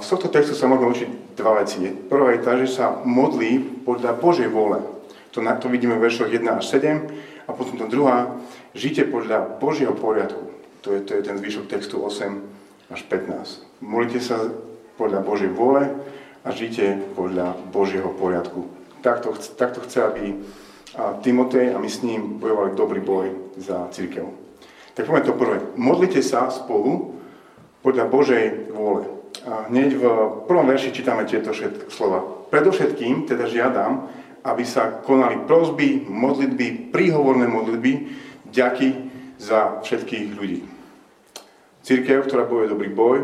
Z 0.01 0.07
tohto 0.13 0.29
textu 0.29 0.53
sa 0.53 0.69
môžeme 0.69 0.93
učiť 0.93 1.09
dva 1.33 1.65
veci. 1.65 1.89
Prvá 1.89 2.37
je 2.37 2.45
tá, 2.45 2.53
že 2.53 2.69
sa 2.69 3.01
modlí 3.01 3.81
podľa 3.81 4.13
Božej 4.13 4.45
vôle. 4.45 4.77
To, 5.33 5.41
na, 5.41 5.57
to 5.57 5.73
vidíme 5.73 5.97
v 5.97 6.05
veršoch 6.05 6.29
1 6.29 6.45
až 6.45 6.69
7. 6.69 7.01
A 7.45 7.51
potom 7.53 7.73
to 7.81 7.89
druhá, 7.89 8.29
žite 8.77 9.09
podľa 9.09 9.57
Božieho 9.57 9.97
poriadku. 9.97 10.53
To 10.85 10.93
je, 10.93 11.01
to 11.01 11.17
je 11.17 11.21
ten 11.25 11.37
zvyšok 11.41 11.65
textu 11.65 11.97
8 11.97 12.93
až 12.93 13.01
15. 13.09 13.81
Molite 13.81 14.21
sa 14.21 14.37
podľa 15.01 15.25
Božej 15.25 15.49
vôle 15.49 15.89
a 16.45 16.49
žite 16.53 17.01
podľa 17.17 17.57
Božieho 17.73 18.13
poriadku. 18.13 18.69
Takto, 19.01 19.33
takto 19.57 19.81
chce, 19.81 19.97
aby 20.05 20.23
Timotej 21.25 21.73
a 21.73 21.81
my 21.81 21.89
s 21.89 22.05
ním 22.05 22.37
bojovali 22.37 22.77
dobrý 22.77 23.01
boj 23.01 23.33
za 23.57 23.89
církev. 23.89 24.44
Tak 24.95 25.11
poďme 25.11 25.27
to 25.27 25.35
prvé. 25.35 25.57
Modlite 25.75 26.23
sa 26.23 26.47
spolu 26.47 27.19
podľa 27.83 28.07
Božej 28.07 28.71
vôle. 28.71 29.03
A 29.43 29.67
hneď 29.67 29.99
v 29.99 30.03
prvom 30.47 30.65
verši 30.65 30.95
čítame 30.95 31.27
tieto 31.27 31.51
všetky 31.51 31.91
slova. 31.91 32.23
Predovšetkým 32.47 33.27
teda 33.27 33.45
žiadam, 33.51 34.07
aby 34.47 34.63
sa 34.63 35.03
konali 35.03 35.43
prosby, 35.43 36.07
modlitby, 36.07 36.95
príhovorné 36.95 37.43
modlitby, 37.43 37.91
ďaky 38.55 38.89
za 39.35 39.83
všetkých 39.83 40.25
ľudí. 40.31 40.63
Církev, 41.83 42.25
ktorá 42.25 42.47
bojuje 42.47 42.71
dobrý 42.71 42.89
boj, 42.89 43.17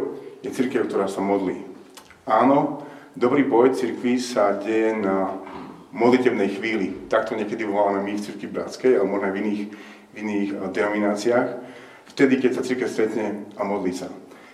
je 0.43 0.51
církev, 0.51 0.91
ktorá 0.91 1.07
sa 1.07 1.23
modlí. 1.23 1.63
Áno, 2.27 2.83
dobrý 3.15 3.47
boj 3.47 3.73
církvy 3.79 4.19
sa 4.19 4.59
deje 4.59 4.99
na 4.99 5.39
modlitebnej 5.95 6.59
chvíli. 6.59 7.07
Takto 7.07 7.33
niekedy 7.33 7.63
voláme 7.63 8.03
my 8.03 8.19
v 8.19 8.25
církvi 8.27 8.47
bratskej, 8.51 8.99
ale 8.99 9.07
možno 9.07 9.25
aj 9.31 9.33
v 9.33 9.41
iných, 9.41 9.63
v 10.11 10.15
iných 10.21 10.49
eh, 10.53 10.57
denomináciách. 10.71 11.49
Vtedy, 12.11 12.43
keď 12.43 12.51
sa 12.59 12.65
církev 12.67 12.87
stretne 12.91 13.47
a 13.55 13.63
modlí 13.63 13.95
sa. 13.95 14.11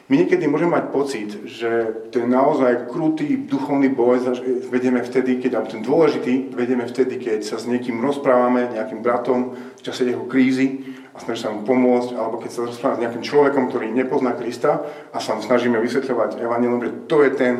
My 0.07 0.23
niekedy 0.23 0.47
môžeme 0.47 0.79
mať 0.79 0.85
pocit, 0.95 1.29
že 1.51 1.91
ten 2.15 2.31
naozaj 2.31 2.87
krutý 2.87 3.43
duchovný 3.43 3.91
boj 3.91 4.39
vedieme 4.71 5.03
vtedy, 5.03 5.35
keď, 5.35 5.59
alebo 5.59 5.73
ten 5.75 5.83
dôležitý 5.83 6.55
vedieme 6.55 6.87
vtedy, 6.87 7.19
keď 7.19 7.43
sa 7.43 7.59
s 7.59 7.67
niekým 7.67 7.99
rozprávame, 7.99 8.71
nejakým 8.71 9.03
bratom 9.03 9.51
v 9.51 9.81
čase 9.83 10.07
jeho 10.07 10.23
krízy 10.23 10.95
a 11.11 11.19
snaží 11.19 11.43
sa 11.43 11.51
mu 11.51 11.67
pomôcť, 11.67 12.15
alebo 12.15 12.39
keď 12.39 12.51
sa 12.55 12.63
rozprávame 12.63 12.95
s 12.95 13.03
nejakým 13.03 13.25
človekom, 13.27 13.63
ktorý 13.67 13.91
nepozná 13.91 14.31
Krista 14.39 14.79
a 15.11 15.19
sa 15.19 15.35
mu 15.35 15.43
snažíme 15.43 15.75
vysvetľovať 15.75 16.39
evangelom, 16.39 16.79
že 16.87 16.91
to 17.11 17.27
je 17.27 17.31
ten 17.35 17.55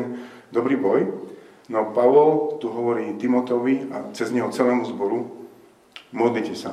dobrý 0.48 0.80
boj. 0.80 1.04
No 1.68 1.92
Pavol 1.92 2.56
tu 2.64 2.72
hovorí 2.72 3.12
Timotovi 3.20 3.92
a 3.92 4.08
cez 4.16 4.32
neho 4.32 4.48
celému 4.48 4.88
zboru, 4.88 5.28
modlite 6.16 6.56
sa. 6.56 6.72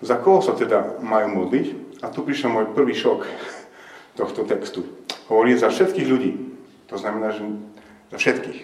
Za 0.00 0.16
koho 0.16 0.40
sa 0.40 0.56
teda 0.56 1.00
majú 1.04 1.44
modliť? 1.44 1.90
a 2.00 2.08
tu 2.08 2.24
prišiel 2.24 2.52
môj 2.52 2.72
prvý 2.72 2.96
šok 2.96 3.28
tohto 4.16 4.44
textu. 4.48 4.84
Hovorí 5.28 5.56
za 5.56 5.68
všetkých 5.68 6.08
ľudí. 6.08 6.32
To 6.88 6.96
znamená, 6.98 7.30
že 7.36 7.44
za 8.10 8.16
všetkých. 8.18 8.60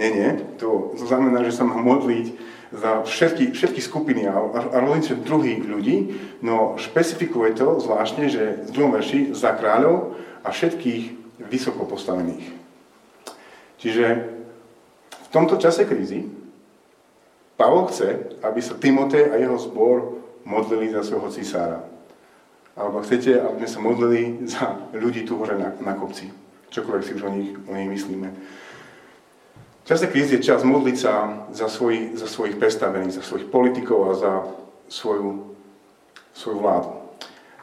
Nie, 0.00 0.08
nie. 0.10 0.30
To 0.58 0.96
znamená, 0.96 1.44
že 1.44 1.54
sa 1.54 1.68
má 1.68 1.76
modliť 1.78 2.26
za 2.70 3.04
všetky, 3.04 3.52
všetky 3.52 3.82
skupiny 3.82 4.30
a, 4.30 4.34
a 4.46 4.76
rozličné 4.78 5.26
druhy 5.26 5.58
ľudí, 5.58 6.14
no 6.38 6.78
špecifikuje 6.78 7.58
to 7.58 7.82
zvláštne, 7.82 8.30
že 8.30 8.62
v 8.62 8.70
druhom 8.70 8.94
verši 8.94 9.34
za 9.34 9.58
kráľov 9.58 10.14
a 10.46 10.54
všetkých 10.54 11.02
vysoko 11.50 11.82
postavených. 11.84 12.46
Čiže 13.82 14.06
v 15.10 15.28
tomto 15.34 15.58
čase 15.58 15.82
krízy 15.82 16.30
Pavol 17.58 17.90
chce, 17.90 18.38
aby 18.40 18.60
sa 18.62 18.78
Timotej 18.78 19.34
a 19.34 19.36
jeho 19.36 19.58
zbor 19.58 20.19
modlili 20.44 20.92
za 20.92 21.02
svojho 21.04 21.30
cisára. 21.30 21.80
Alebo 22.78 23.02
chcete, 23.02 23.36
aby 23.40 23.66
sme 23.66 23.70
sa 23.70 23.80
modlili 23.80 24.20
za 24.46 24.64
ľudí 24.94 25.26
tu 25.26 25.36
hore 25.36 25.58
na, 25.58 25.74
na 25.82 25.92
kopci. 25.98 26.30
Čokoľvek 26.70 27.02
si 27.02 27.12
už 27.18 27.22
o 27.26 27.30
nich, 27.34 27.50
o 27.66 27.72
nich 27.74 27.90
myslíme. 27.90 28.28
Časť 29.90 30.06
krízy 30.06 30.38
je 30.38 30.46
čas 30.46 30.62
modliť 30.62 30.96
sa 30.96 31.12
za, 31.50 31.66
svoj, 31.66 32.14
za 32.14 32.30
svojich 32.30 32.62
predstavených, 32.62 33.18
za 33.18 33.24
svojich 33.26 33.50
politikov 33.50 33.98
a 34.06 34.12
za 34.14 34.32
svoju, 34.86 35.50
svoju 36.30 36.58
vládu. 36.62 36.90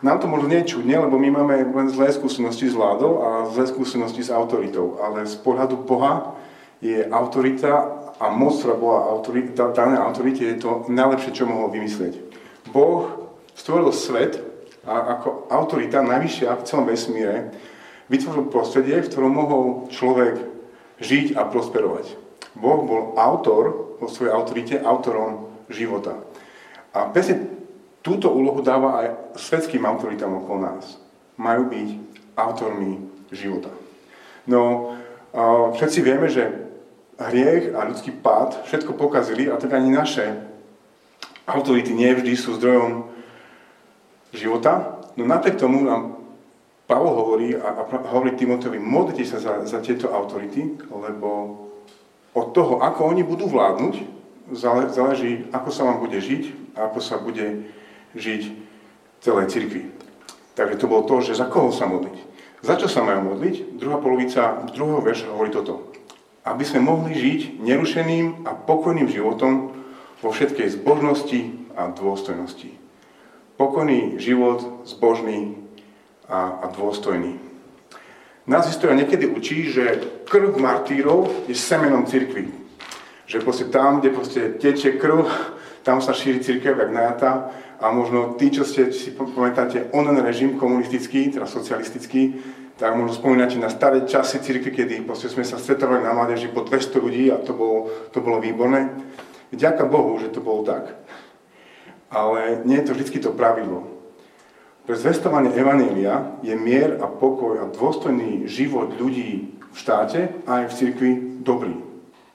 Nám 0.03 0.19
to 0.19 0.27
možno 0.29 0.51
nie 0.51 0.62
je 0.62 0.77
čudne, 0.77 0.93
lebo 1.00 1.17
my 1.17 1.29
máme 1.34 1.55
len 1.74 1.88
zlé 1.89 2.13
skúsenosti 2.13 2.69
s 2.69 2.77
vládou 2.77 3.24
a 3.24 3.29
zlé 3.50 3.65
skúsenosti 3.65 4.22
s 4.22 4.29
autoritou, 4.29 5.01
ale 5.01 5.25
z 5.25 5.39
pohľadu 5.41 5.88
Boha 5.88 6.38
je 6.84 7.01
autorita 7.10 7.96
a 8.22 8.29
moc, 8.29 8.60
ktorá 8.62 8.75
bola 8.77 9.10
autorita, 9.10 9.74
dané 9.74 9.98
autorite, 9.98 10.46
je 10.46 10.62
to 10.62 10.86
najlepšie, 10.89 11.34
čo 11.34 11.50
mohol 11.50 11.74
vymyslieť. 11.74 12.26
Boh 12.71 13.36
stvoril 13.55 13.91
svet 13.91 14.39
a 14.88 15.19
ako 15.19 15.51
autorita 15.51 16.00
najvyššia 16.00 16.55
v 16.55 16.65
celom 16.67 16.86
vesmíre 16.88 17.51
vytvoril 18.07 18.47
prostredie, 18.47 19.03
v 19.03 19.09
ktorom 19.12 19.33
mohol 19.36 19.65
človek 19.91 20.39
žiť 21.03 21.36
a 21.36 21.43
prosperovať. 21.43 22.15
Boh 22.55 22.81
bol 22.88 23.19
autor, 23.19 23.97
vo 24.00 24.07
svojej 24.07 24.31
autorite, 24.31 24.75
autorom 24.79 25.51
života. 25.67 26.15
A 26.95 27.12
presne 27.12 27.51
túto 28.00 28.31
úlohu 28.31 28.63
dáva 28.63 29.03
aj 29.03 29.07
svetským 29.36 29.83
autoritám 29.83 30.31
okolo 30.31 30.63
nás. 30.63 30.95
Majú 31.36 31.67
byť 31.67 31.89
autormi 32.39 33.03
života. 33.36 33.69
No, 34.47 34.95
všetci 35.75 36.00
vieme, 36.00 36.31
že 36.31 36.47
hriech 37.19 37.75
a 37.75 37.83
ľudský 37.83 38.15
pád 38.24 38.63
všetko 38.63 38.95
pokazili 38.95 39.51
a 39.51 39.59
tak 39.59 39.75
ani 39.75 39.91
naše 39.91 40.47
autority 41.48 41.96
nie 41.96 42.12
vždy 42.12 42.34
sú 42.36 42.60
zdrojom 42.60 43.08
života. 44.36 45.00
No 45.16 45.24
napriek 45.24 45.56
tomu 45.56 45.88
nám 45.88 46.20
Pavol 46.88 47.16
hovorí 47.16 47.51
a, 47.56 47.84
a 47.84 47.84
hovorí 48.16 48.36
Timotovi, 48.39 48.80
modlite 48.80 49.27
sa 49.27 49.44
za, 49.44 49.60
za 49.68 49.84
tieto 49.84 50.08
autority, 50.08 50.80
lebo 50.88 51.27
od 52.32 52.48
toho, 52.56 52.80
ako 52.80 53.12
oni 53.12 53.27
budú 53.27 53.51
vládnuť, 53.51 53.96
záleží, 54.96 55.51
ako 55.51 55.68
sa 55.68 55.84
vám 55.84 56.00
bude 56.00 56.16
žiť 56.24 56.75
a 56.80 56.88
ako 56.88 57.00
sa 57.04 57.20
bude 57.20 57.68
žiť 58.16 58.42
celej 59.20 59.51
cirkvi. 59.51 59.92
Takže 60.56 60.80
to 60.80 60.88
bolo 60.88 61.04
to, 61.04 61.20
že 61.20 61.36
za 61.36 61.51
koho 61.51 61.75
sa 61.75 61.92
modliť. 61.92 62.18
Za 62.63 62.80
čo 62.80 62.88
sa 62.88 63.04
majú 63.04 63.36
modliť? 63.36 63.77
Druhá 63.77 64.00
polovica 64.00 64.63
druhého 64.72 65.04
verša 65.04 65.30
hovorí 65.36 65.51
toto. 65.51 65.92
Aby 66.48 66.63
sme 66.63 66.88
mohli 66.88 67.13
žiť 67.13 67.60
nerušeným 67.60 68.48
a 68.48 68.56
pokojným 68.56 69.12
životom 69.12 69.76
vo 70.21 70.29
všetkej 70.33 70.81
zbožnosti 70.81 71.53
a 71.77 71.93
dôstojnosti. 71.93 72.74
Pokojný 73.57 74.21
život, 74.21 74.86
zbožný, 74.86 75.67
a, 76.27 76.59
a 76.63 76.65
dôstojný. 76.71 77.39
Nás 78.47 78.67
história 78.67 78.95
niekedy 78.95 79.27
učí, 79.27 79.67
že 79.71 80.00
krv 80.27 80.55
martírov 80.59 81.27
je 81.47 81.55
semenom 81.55 82.07
cirkvi. 82.07 82.47
Že 83.27 83.43
proste 83.43 83.65
tam, 83.67 84.00
kde 84.00 84.15
proste 84.15 84.41
tečie 84.55 84.95
krv, 84.95 85.27
tam 85.83 86.00
sa 86.00 86.15
šíri 86.15 86.39
cirkev 86.39 86.79
jak 86.79 86.91
najata 86.91 87.51
a 87.79 87.91
možno 87.91 88.36
tí, 88.39 88.51
čo 88.51 88.63
ste 88.63 88.91
si 88.91 89.12
pamätáte 89.12 89.91
onen 89.91 90.19
režim 90.24 90.55
komunistický, 90.55 91.31
teda 91.31 91.47
socialistický, 91.47 92.39
tak 92.79 92.95
možno 92.95 93.19
spomínate 93.19 93.59
na 93.59 93.67
staré 93.67 94.03
časy 94.07 94.39
cirkvi, 94.39 94.71
kedy 94.71 94.95
sme 95.03 95.43
sa 95.43 95.59
stretovali 95.59 96.03
na 96.03 96.15
mládeži 96.15 96.51
po 96.51 96.63
200 96.63 97.03
ľudí 97.03 97.27
a 97.31 97.39
to 97.39 97.51
bolo, 97.51 97.91
to 98.15 98.24
bolo 98.24 98.39
výborné. 98.39 98.88
Ďaká 99.51 99.88
Bohu, 99.88 100.20
že 100.20 100.32
to 100.32 100.44
bolo 100.44 100.68
tak. 100.68 100.96
Ale 102.12 102.63
nie 102.63 102.80
je 102.80 102.88
to 102.88 102.94
vždy 102.96 103.20
to 103.20 103.32
pravidlo. 103.36 103.88
Pre 104.88 104.96
zvestovanie 104.96 105.51
Evanília 105.51 106.39
je 106.39 106.56
mier 106.56 106.96
a 107.04 107.12
pokoj 107.12 107.60
a 107.60 107.68
dôstojný 107.68 108.48
život 108.48 108.96
ľudí 108.96 109.60
v 109.60 109.75
štáte 109.75 110.32
a 110.48 110.63
aj 110.63 110.72
v 110.72 110.77
cirkvi 110.80 111.12
dobrý. 111.44 111.75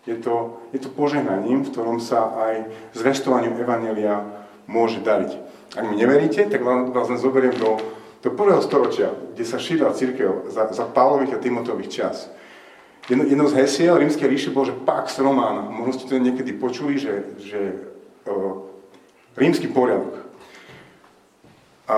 Je 0.05 0.21
to, 0.21 0.61
je 0.77 0.83
to 0.83 0.93
požehnaním, 0.93 1.65
v 1.65 1.73
ktorom 1.73 1.97
sa 1.97 2.29
aj 2.37 2.55
zvestovaniu 2.93 3.57
Evanília 3.57 4.27
môže 4.69 5.01
dariť. 5.01 5.33
Ak 5.73 5.85
mi 5.89 5.97
neveríte, 5.97 6.45
tak 6.53 6.61
vás 6.61 7.09
len 7.09 7.17
zoberiem 7.17 7.57
do, 7.57 7.81
do 8.21 8.29
prvého 8.37 8.61
storočia, 8.61 9.09
kde 9.33 9.45
sa 9.49 9.57
šírila 9.57 9.97
církev 9.97 10.53
za, 10.53 10.69
za 10.77 10.85
Pálových 10.85 11.41
a 11.41 11.43
Timotových 11.43 11.89
čas. 11.89 12.29
Jedno, 13.11 13.27
jedno 13.27 13.47
z 13.51 13.59
hesiel 13.59 13.99
rímskej 13.99 14.31
ríše 14.31 14.55
bolo, 14.55 14.71
že 14.71 14.79
Pax 14.87 15.19
Romana. 15.19 15.67
Možno 15.67 15.99
ste 15.99 16.07
to 16.07 16.23
niekedy 16.23 16.55
počuli, 16.55 17.03
že, 17.03 17.35
že 17.43 17.61
o, 18.31 18.71
rímsky 19.35 19.67
poriadok. 19.67 20.23
A 21.91 21.97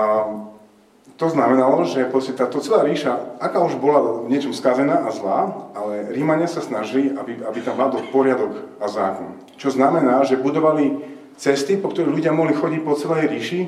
to 1.15 1.29
znamenalo, 1.29 1.87
že 1.87 2.09
táto 2.35 2.59
celá 2.59 2.83
ríša, 2.83 3.37
aká 3.39 3.63
už 3.63 3.79
bola 3.79 4.25
v 4.25 4.33
niečom 4.33 4.51
skazená 4.51 5.07
a 5.07 5.13
zlá, 5.15 5.71
ale 5.71 6.11
Rímania 6.11 6.49
sa 6.49 6.59
snažili, 6.59 7.15
aby, 7.15 7.39
aby 7.39 7.59
tam 7.63 7.79
vládol 7.79 8.11
poriadok 8.11 8.67
a 8.83 8.91
zákon. 8.91 9.39
Čo 9.55 9.71
znamená, 9.71 10.27
že 10.27 10.41
budovali 10.41 10.99
cesty, 11.39 11.79
po 11.79 11.93
ktorých 11.95 12.11
ľudia 12.11 12.35
mohli 12.35 12.51
chodiť 12.51 12.81
po 12.83 12.99
celej 12.99 13.31
ríši 13.31 13.61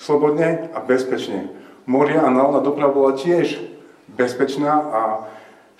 slobodne 0.00 0.72
a 0.72 0.80
bezpečne. 0.80 1.52
Moria 1.84 2.24
a 2.24 2.32
náhodná 2.32 2.64
doprava 2.64 2.96
bola 2.96 3.12
tiež 3.12 3.60
bezpečná 4.08 4.72
a 4.72 5.00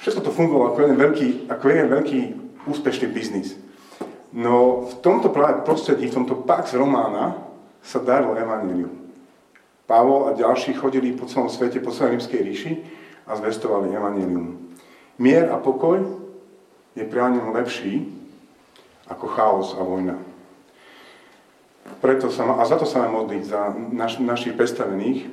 všetko 0.00 0.20
to 0.20 0.30
fungovalo 0.34 0.72
ako 0.72 0.80
jeden 0.82 0.98
veľký, 0.98 1.28
ako 1.50 1.64
jeden 1.68 1.88
veľký 1.92 2.20
úspešný 2.66 3.06
biznis. 3.12 3.54
No 4.36 4.84
v 4.90 4.94
tomto 5.00 5.32
práve 5.32 5.64
prostredí, 5.64 6.10
v 6.10 6.16
tomto 6.22 6.44
Pax 6.44 6.76
Romána 6.76 7.40
sa 7.80 8.02
darilo 8.02 8.36
Evangelium. 8.36 9.06
Pavol 9.86 10.26
a 10.26 10.34
ďalší 10.34 10.74
chodili 10.74 11.14
po 11.14 11.30
celom 11.30 11.46
svete, 11.46 11.78
po 11.78 11.94
celej 11.94 12.18
rímskej 12.18 12.40
ríši 12.42 12.72
a 13.26 13.38
zvestovali 13.38 13.94
evanílium. 13.94 14.74
Mier 15.22 15.46
a 15.50 15.62
pokoj 15.62 16.02
je 16.98 17.06
pre 17.06 17.22
lepší 17.54 18.10
ako 19.06 19.26
chaos 19.30 19.68
a 19.78 19.82
vojna. 19.86 20.18
Preto 22.02 22.34
sa, 22.34 22.42
a 22.58 22.66
za 22.66 22.74
to 22.74 22.82
sa 22.82 23.06
máme 23.06 23.22
modliť, 23.22 23.42
za 23.46 23.70
naš, 23.94 24.18
našich 24.18 24.58
predstavených, 24.58 25.30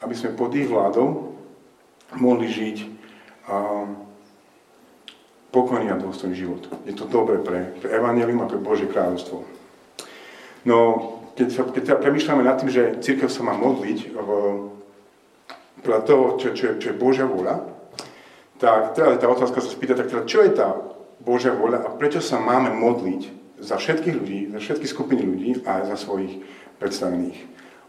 aby 0.00 0.14
sme 0.16 0.32
pod 0.32 0.56
ich 0.56 0.64
vládou 0.64 1.36
mohli 2.16 2.48
žiť 2.48 2.76
a, 3.50 3.58
pokojný 5.50 5.90
a 5.90 5.98
dôstojný 5.98 6.38
život. 6.38 6.62
Je 6.86 6.94
to 6.94 7.10
dobré 7.10 7.42
pre, 7.42 7.74
pre 7.82 7.90
Evangelium 7.90 8.46
a 8.46 8.50
pre 8.50 8.62
Božie 8.62 8.86
kráľovstvo. 8.86 9.42
No, 10.62 10.78
keď, 11.34 11.48
sa, 11.50 11.62
keď 11.66 11.84
sa 11.84 11.96
premýšľame 11.98 12.46
nad 12.46 12.56
tým, 12.62 12.70
že 12.70 13.02
církev 13.02 13.26
sa 13.26 13.42
má 13.42 13.58
modliť 13.58 13.98
v, 14.14 14.30
podľa 15.82 16.00
toho, 16.06 16.24
čo, 16.38 16.48
čo, 16.54 16.78
čo 16.78 16.86
je 16.92 17.00
Božia 17.00 17.26
vôľa, 17.26 17.66
tak 18.60 18.92
teda 18.92 19.16
tá 19.16 19.26
otázka 19.26 19.64
sa 19.64 19.72
spýta, 19.72 19.96
tak 19.96 20.12
teda 20.12 20.28
čo 20.28 20.44
je 20.44 20.52
tá 20.52 20.76
Božia 21.24 21.56
vôľa 21.56 21.84
a 21.84 21.88
prečo 21.96 22.20
sa 22.20 22.36
máme 22.36 22.70
modliť 22.76 23.40
za 23.60 23.76
všetkých 23.76 24.14
ľudí, 24.16 24.40
za 24.52 24.60
všetky 24.60 24.86
skupiny 24.88 25.22
ľudí 25.24 25.50
a 25.64 25.84
za 25.88 25.96
svojich 25.96 26.44
predstavených. 26.80 27.40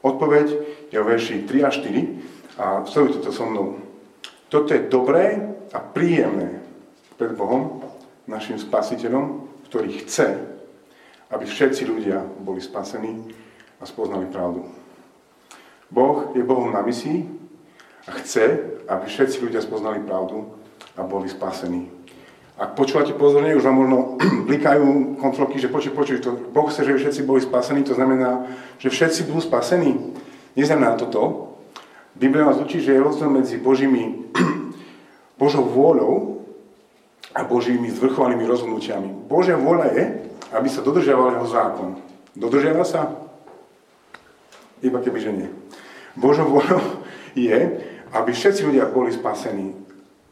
Odpoveď 0.01 0.47
je 0.89 0.97
o 0.99 1.07
verši 1.07 1.47
3 1.47 1.67
a 1.67 1.69
4 1.69 2.59
a 2.59 2.65
sledujte 2.87 3.19
to 3.23 3.31
so 3.31 3.45
mnou. 3.47 3.90
Toto 4.51 4.75
je 4.75 4.91
dobré 4.91 5.39
a 5.71 5.79
príjemné 5.79 6.59
pred 7.15 7.31
Bohom, 7.31 7.87
našim 8.27 8.59
spasiteľom, 8.59 9.47
ktorý 9.71 10.03
chce, 10.03 10.27
aby 11.31 11.47
všetci 11.47 11.87
ľudia 11.87 12.19
boli 12.43 12.59
spasení 12.59 13.31
a 13.79 13.87
spoznali 13.87 14.27
pravdu. 14.27 14.67
Boh 15.87 16.35
je 16.35 16.43
Bohom 16.43 16.67
na 16.67 16.83
misii 16.83 17.31
a 18.07 18.11
chce, 18.19 18.59
aby 18.91 19.07
všetci 19.07 19.39
ľudia 19.39 19.63
spoznali 19.63 20.03
pravdu 20.03 20.51
a 20.99 21.07
boli 21.07 21.31
spasení. 21.31 21.87
Ak 22.59 22.75
počúvate 22.75 23.15
pozorne, 23.15 23.55
už 23.55 23.63
vám 23.63 23.87
možno 23.87 23.97
blikajú 24.51 25.15
kontrolky, 25.23 25.63
že 25.63 25.71
počuj, 25.71 25.95
počuj, 25.95 26.19
to 26.19 26.35
Boh 26.51 26.67
chce, 26.67 26.83
že 26.83 26.99
všetci 26.99 27.21
boli 27.23 27.39
spasení, 27.39 27.87
to 27.87 27.95
znamená, 27.95 28.51
že 28.83 28.91
všetci 28.91 29.31
budú 29.31 29.39
spasení. 29.39 29.95
Neznamená 30.59 30.99
to 30.99 31.07
to. 31.07 31.23
Biblia 32.21 32.45
nás 32.45 32.61
učí, 32.61 32.77
že 32.85 32.93
je 32.93 33.01
rozdiel 33.01 33.33
medzi 33.33 33.57
Božími, 33.57 34.29
Božou 35.41 35.65
vôľou 35.65 36.45
a 37.33 37.41
Božími 37.41 37.89
zvrchovanými 37.89 38.45
rozhodnutiami. 38.45 39.25
Božia 39.25 39.57
vôľa 39.57 39.89
je, 39.97 40.03
aby 40.53 40.69
sa 40.69 40.85
dodržiaval 40.85 41.33
jeho 41.33 41.47
zákon. 41.49 41.89
Dodržiava 42.37 42.85
sa? 42.85 43.09
Iba 44.85 45.01
keby, 45.01 45.17
že 45.17 45.33
nie. 45.33 45.49
Božou 46.13 46.45
vôľou 46.45 47.01
je, 47.33 47.57
aby 48.13 48.29
všetci 48.29 48.69
ľudia 48.69 48.93
boli 48.93 49.09
spasení. 49.09 49.73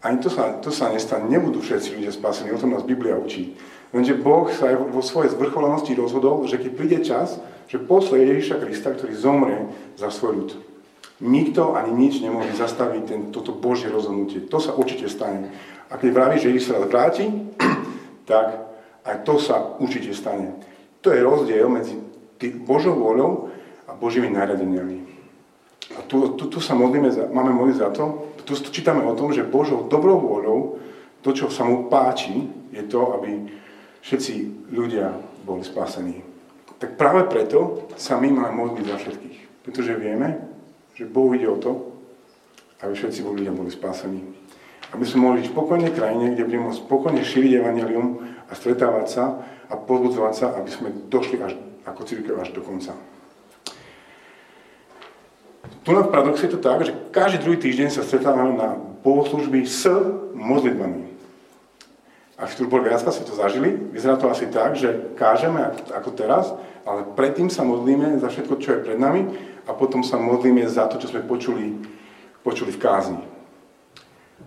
Ani 0.06 0.22
to 0.22 0.30
sa, 0.30 0.62
to 0.62 0.70
sa 0.70 0.94
nestane, 0.94 1.26
nebudú 1.26 1.58
všetci 1.58 1.98
ľudia 1.98 2.14
spasení, 2.14 2.54
o 2.54 2.62
tom 2.62 2.78
nás 2.78 2.86
Biblia 2.86 3.18
učí. 3.18 3.58
Lenže 3.90 4.14
Boh 4.14 4.46
sa 4.54 4.78
vo 4.78 5.02
svojej 5.02 5.34
zvrchovanosti 5.34 5.98
rozhodol, 5.98 6.46
že 6.46 6.62
keď 6.62 6.72
príde 6.78 7.00
čas, 7.02 7.42
že 7.66 7.82
posle 7.82 8.22
Ježiša 8.22 8.62
Krista, 8.62 8.94
ktorý 8.94 9.18
zomrie 9.18 9.74
za 9.98 10.14
svoj 10.14 10.34
ľud. 10.38 10.69
Nikto 11.20 11.76
ani 11.76 11.92
nič 11.92 12.24
nemôže 12.24 12.56
zastaviť 12.56 13.04
ten, 13.04 13.22
toto 13.36 13.52
Božie 13.52 13.92
rozhodnutie. 13.92 14.48
To 14.48 14.58
sa 14.64 14.72
určite 14.72 15.12
stane. 15.12 15.52
A 15.92 16.00
keď 16.00 16.10
vraví, 16.16 16.36
že 16.40 16.56
sa 16.64 16.80
vráti, 16.80 17.28
tak 18.30 18.72
aj 19.04 19.28
to 19.28 19.36
sa 19.36 19.76
určite 19.84 20.16
stane. 20.16 20.56
To 21.04 21.12
je 21.12 21.20
rozdiel 21.20 21.68
medzi 21.68 22.00
Božou 22.64 22.96
voľou 22.96 23.52
a 23.88 23.92
Božími 24.00 24.32
nariadeniami. 24.32 24.98
A 25.98 26.06
tu, 26.08 26.40
tu, 26.40 26.48
tu 26.48 26.60
sa 26.64 26.78
modlíme 26.78 27.12
za, 27.12 27.28
máme 27.28 27.52
modliť 27.52 27.78
za 27.82 27.90
to, 27.92 28.32
tu 28.48 28.56
čítame 28.72 29.04
o 29.04 29.18
tom, 29.18 29.36
že 29.36 29.44
Božou 29.44 29.92
dobrou 29.92 30.22
voľou, 30.22 30.80
to, 31.20 31.36
čo 31.36 31.52
sa 31.52 31.68
mu 31.68 31.92
páči, 31.92 32.48
je 32.72 32.84
to, 32.88 33.20
aby 33.20 33.50
všetci 34.00 34.34
ľudia 34.72 35.12
boli 35.44 35.66
spasení. 35.68 36.24
Tak 36.80 36.96
práve 36.96 37.28
preto 37.28 37.92
sa 38.00 38.16
my 38.16 38.32
máme 38.32 38.56
modliť 38.56 38.86
za 38.88 38.98
všetkých. 39.04 39.38
Pretože 39.68 40.00
vieme, 40.00 40.40
že 41.00 41.08
Bohu 41.08 41.32
ide 41.32 41.48
o 41.48 41.56
to, 41.56 41.96
aby 42.84 42.92
všetci 42.92 43.24
boli 43.24 43.48
ľudia 43.48 43.56
boli 43.56 43.72
spasení. 43.72 44.20
Aby 44.92 45.08
sme 45.08 45.32
mohli 45.32 45.48
v 45.48 45.52
spokojnej 45.56 45.96
krajine, 45.96 46.36
kde 46.36 46.44
budeme 46.44 46.68
môcť 46.68 46.84
spokojne 46.84 47.24
šíriť 47.24 47.52
evanelium 47.64 48.20
a 48.20 48.52
stretávať 48.52 49.08
sa 49.08 49.24
a 49.72 49.80
pozbudzovať 49.80 50.34
sa, 50.36 50.46
aby 50.60 50.68
sme 50.68 50.92
došli 51.08 51.40
až, 51.40 51.56
ako 51.88 52.04
církev 52.04 52.36
až 52.36 52.52
do 52.52 52.60
konca. 52.60 52.92
Tu 55.88 55.90
na 55.96 56.04
paradoxe 56.04 56.52
je 56.52 56.52
to 56.52 56.60
tak, 56.60 56.84
že 56.84 56.92
každý 57.16 57.48
druhý 57.48 57.56
týždeň 57.64 57.96
sa 57.96 58.04
stretávame 58.04 58.60
na 58.60 58.76
bohoslužby 58.76 59.64
s 59.64 59.88
modlitbami. 60.36 61.16
Ak 62.36 62.52
ste 62.52 62.68
už 62.68 62.72
boli 62.72 62.88
viac, 62.88 63.04
ste 63.04 63.24
to 63.24 63.40
zažili, 63.40 63.72
vyzerá 63.72 64.20
to 64.20 64.28
asi 64.28 64.52
tak, 64.52 64.76
že 64.76 65.16
kážeme 65.16 65.64
ako 65.96 66.12
teraz, 66.12 66.52
ale 66.84 67.08
predtým 67.16 67.48
sa 67.48 67.64
modlíme 67.64 68.20
za 68.20 68.32
všetko, 68.32 68.54
čo 68.60 68.70
je 68.76 68.84
pred 68.84 69.00
nami 69.00 69.28
a 69.70 69.72
potom 69.78 70.02
sa 70.02 70.18
modlíme 70.18 70.66
za 70.66 70.90
to, 70.90 70.98
čo 70.98 71.14
sme 71.14 71.22
počuli, 71.22 71.78
počuli 72.42 72.74
v 72.74 72.82
kázni. 72.82 73.22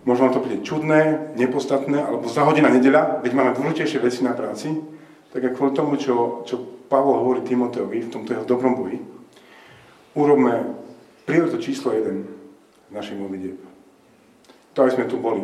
Možno 0.03 0.35
to 0.35 0.43
príde 0.43 0.67
čudné, 0.67 1.31
nepostatné, 1.39 1.95
alebo 2.03 2.27
zahodená 2.27 2.67
nedeľa, 2.67 3.23
veď 3.23 3.31
máme 3.31 3.55
dôležitejšie 3.55 4.03
veci 4.03 4.19
na 4.27 4.35
práci, 4.35 4.75
tak 5.31 5.47
ako 5.47 5.55
kvôli 5.55 5.71
tomu, 5.71 5.93
čo, 5.95 6.43
čo 6.43 6.59
Pavol 6.91 7.23
hovorí 7.23 7.41
Timoteovi 7.47 8.03
v 8.03 8.11
tomto 8.11 8.35
jeho 8.35 8.43
dobrom 8.43 8.75
boji, 8.75 8.99
urobme 10.19 10.75
prioritu 11.23 11.57
číslo 11.57 11.95
1 11.95 12.03
v 12.89 12.91
našej 12.91 13.15
modlitbe. 13.15 13.65
To, 14.75 14.77
aby 14.83 14.91
sme 14.91 15.05
tu 15.07 15.17
boli. 15.23 15.41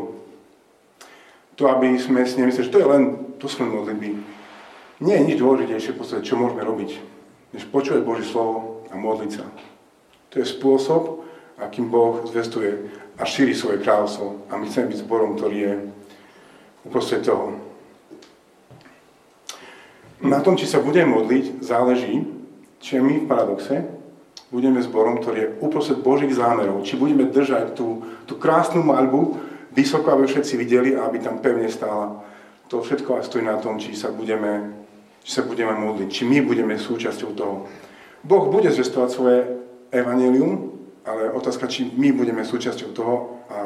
To, 1.56 1.64
aby 1.72 1.96
sme 1.96 2.28
si 2.28 2.44
nemysleli, 2.44 2.68
že 2.68 2.74
to 2.74 2.84
je 2.84 2.88
len, 2.88 3.04
to 3.40 3.48
len 3.48 3.70
modlitby. 3.72 4.10
Nie 5.00 5.24
je 5.24 5.28
nič 5.32 5.38
dôležitejšie 5.40 5.96
v 5.96 6.04
čo 6.20 6.36
môžeme 6.36 6.68
robiť, 6.68 6.92
než 7.56 7.64
počúvať 7.72 8.04
Božie 8.04 8.28
slovo 8.28 8.84
a 8.92 8.98
modliť 9.00 9.32
sa. 9.32 9.48
To 10.30 10.36
je 10.38 10.46
spôsob, 10.46 11.26
akým 11.58 11.90
Boh 11.90 12.22
zvestuje 12.30 12.94
a 13.20 13.24
šíri 13.26 13.52
svoje 13.52 13.82
kráľovstvo. 13.84 14.48
A 14.48 14.56
my 14.56 14.70
chceme 14.70 14.94
byť 14.94 15.04
zborom, 15.04 15.36
ktorý 15.36 15.58
je 15.58 15.74
uprostred 16.88 17.26
toho. 17.26 17.60
Na 20.20 20.44
tom, 20.44 20.60
či 20.60 20.68
sa 20.68 20.84
budeme 20.84 21.16
modliť, 21.16 21.64
záleží, 21.64 22.28
či 22.80 23.00
my 23.00 23.24
v 23.24 23.28
paradoxe 23.28 23.76
budeme 24.52 24.80
zborom, 24.84 25.20
ktorý 25.20 25.38
je 25.40 25.52
uprostred 25.64 26.00
Božích 26.04 26.36
zámerov. 26.36 26.84
Či 26.84 27.00
budeme 27.00 27.28
držať 27.28 27.76
tú, 27.76 28.04
tú 28.28 28.36
krásnu 28.36 28.84
maľbu 28.84 29.40
vysoko, 29.76 30.12
aby 30.12 30.28
všetci 30.28 30.54
videli 30.58 30.90
a 30.96 31.06
aby 31.08 31.24
tam 31.24 31.40
pevne 31.40 31.70
stála. 31.72 32.24
To 32.70 32.82
všetko 32.84 33.20
aj 33.20 33.24
stojí 33.26 33.44
na 33.46 33.58
tom, 33.58 33.82
či 33.82 33.98
sa 33.98 34.14
budeme, 34.14 34.76
či 35.26 35.32
sa 35.40 35.44
budeme 35.46 35.74
modliť, 35.74 36.10
či 36.12 36.24
my 36.28 36.42
budeme 36.46 36.78
súčasťou 36.78 37.32
toho. 37.34 37.66
Boh 38.22 38.46
bude 38.52 38.68
zvestovať 38.70 39.10
svoje 39.10 39.40
evanelium, 39.92 40.80
ale 41.06 41.34
otázka, 41.34 41.66
či 41.70 41.90
my 41.90 42.14
budeme 42.14 42.46
súčasťou 42.46 42.90
toho 42.94 43.16
a, 43.50 43.60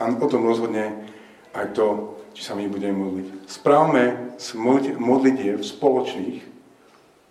a 0.00 0.04
o 0.08 0.26
tom 0.28 0.44
rozhodne 0.44 1.08
aj 1.52 1.76
to, 1.76 2.16
či 2.32 2.46
sa 2.46 2.54
my 2.54 2.64
budeme 2.70 2.96
modliť. 2.96 3.26
Správme 3.50 4.36
modlitieb 4.98 5.60
spoločných, 5.60 6.50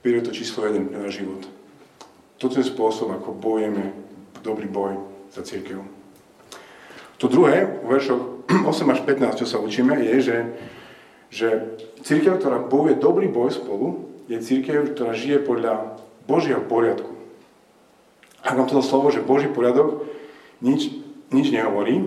to 0.04 0.32
číslo 0.32 0.68
1 0.68 0.90
pre 0.90 0.98
náš 1.00 1.24
život. 1.24 1.44
Toto 2.40 2.56
je 2.56 2.66
spôsob, 2.66 3.12
ako 3.12 3.36
bojujeme 3.36 3.92
dobrý 4.40 4.68
boj 4.72 4.96
za 5.34 5.44
církev. 5.44 5.84
To 7.20 7.28
druhé, 7.28 7.68
v 7.84 8.00
veršoch 8.00 8.22
8 8.72 8.96
až 8.96 9.00
15, 9.04 9.42
čo 9.44 9.48
sa 9.48 9.60
učíme, 9.60 10.00
je, 10.00 10.16
že, 10.24 10.38
že 11.30 11.48
církev, 12.04 12.40
ktorá 12.40 12.64
bojuje 12.64 12.96
dobrý 12.96 13.28
boj 13.28 13.52
spolu, 13.52 14.08
je 14.32 14.40
církev, 14.40 14.96
ktorá 14.96 15.12
žije 15.18 15.44
podľa 15.44 16.00
Božieho 16.30 16.64
poriadku. 16.64 17.09
Ak 18.50 18.58
vám 18.58 18.66
toto 18.66 18.82
slovo, 18.82 19.14
že 19.14 19.22
Boží 19.22 19.46
poriadok 19.46 20.10
nič, 20.58 20.90
nič 21.30 21.54
nehovorí, 21.54 22.02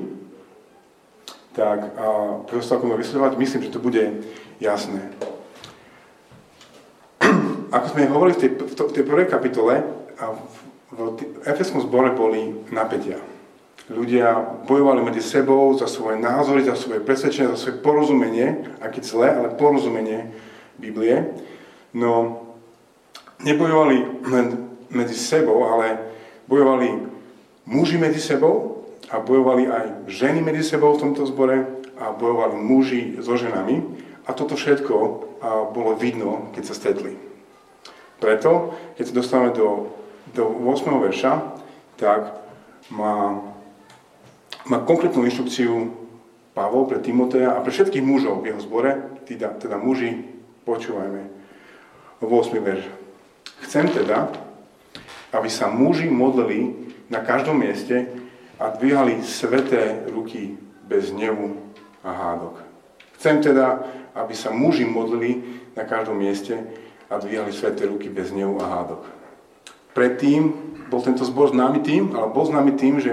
tak 1.54 1.94
a 1.94 2.42
preto 2.50 2.66
sa 2.66 2.82
ako 2.82 2.98
vysvetľovať, 2.98 3.32
myslím, 3.38 3.62
že 3.62 3.70
to 3.70 3.78
bude 3.78 4.26
jasné. 4.58 5.06
Ako 7.76 7.86
sme 7.94 8.10
hovorili 8.10 8.34
v 8.34 8.42
tej, 8.42 8.50
v 8.58 8.94
tej 8.98 9.04
prvej 9.06 9.30
kapitole, 9.30 9.86
a 10.18 10.24
v, 10.34 10.54
v 10.90 11.46
Efeskom 11.46 11.78
zbore 11.78 12.10
boli 12.10 12.52
napätia. 12.74 13.22
Ľudia 13.86 14.60
bojovali 14.66 14.98
medzi 15.04 15.22
sebou 15.22 15.72
za 15.78 15.86
svoje 15.86 16.18
názory, 16.18 16.66
za 16.66 16.74
svoje 16.74 17.00
presvedčenie, 17.06 17.54
za 17.54 17.60
svoje 17.60 17.78
porozumenie, 17.78 18.66
aj 18.82 18.98
keď 18.98 19.02
zlé, 19.06 19.28
ale 19.30 19.54
porozumenie 19.54 20.34
Biblie. 20.74 21.38
No, 21.94 22.42
nebojovali 23.46 24.26
medzi 24.90 25.16
sebou, 25.16 25.64
ale 25.70 26.11
bojovali 26.46 27.08
muži 27.66 27.98
medzi 27.98 28.20
sebou 28.20 28.86
a 29.10 29.20
bojovali 29.20 29.68
aj 29.68 29.86
ženy 30.08 30.40
medzi 30.40 30.64
sebou 30.64 30.94
v 30.96 31.02
tomto 31.04 31.26
zbore 31.28 31.82
a 31.98 32.10
bojovali 32.14 32.56
muži 32.58 33.02
so 33.20 33.36
ženami. 33.36 33.82
A 34.26 34.32
toto 34.32 34.54
všetko 34.54 34.94
bolo 35.74 35.98
vidno, 35.98 36.54
keď 36.54 36.62
sa 36.62 36.74
stretli. 36.78 37.18
Preto, 38.22 38.78
keď 38.94 39.04
sa 39.10 39.18
dostávame 39.18 39.50
do, 39.50 39.90
do 40.30 40.46
8. 40.46 40.86
verša, 41.02 41.32
tak 41.98 42.38
má, 42.94 43.42
má 44.70 44.78
konkrétnu 44.86 45.26
inštrukciu 45.26 45.90
Pavol 46.54 46.86
pre 46.86 47.02
Timoteja 47.02 47.58
a 47.58 47.64
pre 47.64 47.74
všetkých 47.74 48.04
mužov 48.04 48.46
v 48.46 48.54
jeho 48.54 48.60
zbore, 48.62 48.92
teda, 49.26 49.58
teda 49.58 49.74
muži, 49.80 50.22
počúvajme. 50.62 51.32
8. 52.22 52.30
verš. 52.62 52.86
Chcem 53.66 53.90
teda, 53.90 54.30
aby 55.32 55.48
sa 55.48 55.66
muži 55.72 56.12
modlili 56.12 56.92
na 57.08 57.24
každom 57.24 57.56
mieste 57.56 58.08
a 58.60 58.68
dvíhali 58.68 59.24
sveté 59.24 60.04
ruky 60.12 60.60
bez 60.84 61.10
hnevu 61.10 61.56
a 62.04 62.12
hádok. 62.12 62.60
Chcem 63.16 63.40
teda, 63.40 63.80
aby 64.12 64.36
sa 64.36 64.52
muži 64.52 64.84
modlili 64.84 65.40
na 65.72 65.88
každom 65.88 66.20
mieste 66.20 66.60
a 67.08 67.16
dvíhali 67.16 67.50
sveté 67.50 67.88
ruky 67.88 68.12
bez 68.12 68.30
hnevu 68.30 68.60
a 68.60 68.66
hádok. 68.68 69.02
Predtým 69.92 70.52
bol 70.88 71.00
tento 71.04 71.24
zbor 71.24 71.52
známy 71.52 71.80
tým, 71.84 72.12
ale 72.16 72.32
bol 72.32 72.48
známy 72.48 72.72
tým, 72.76 73.00
že 73.00 73.12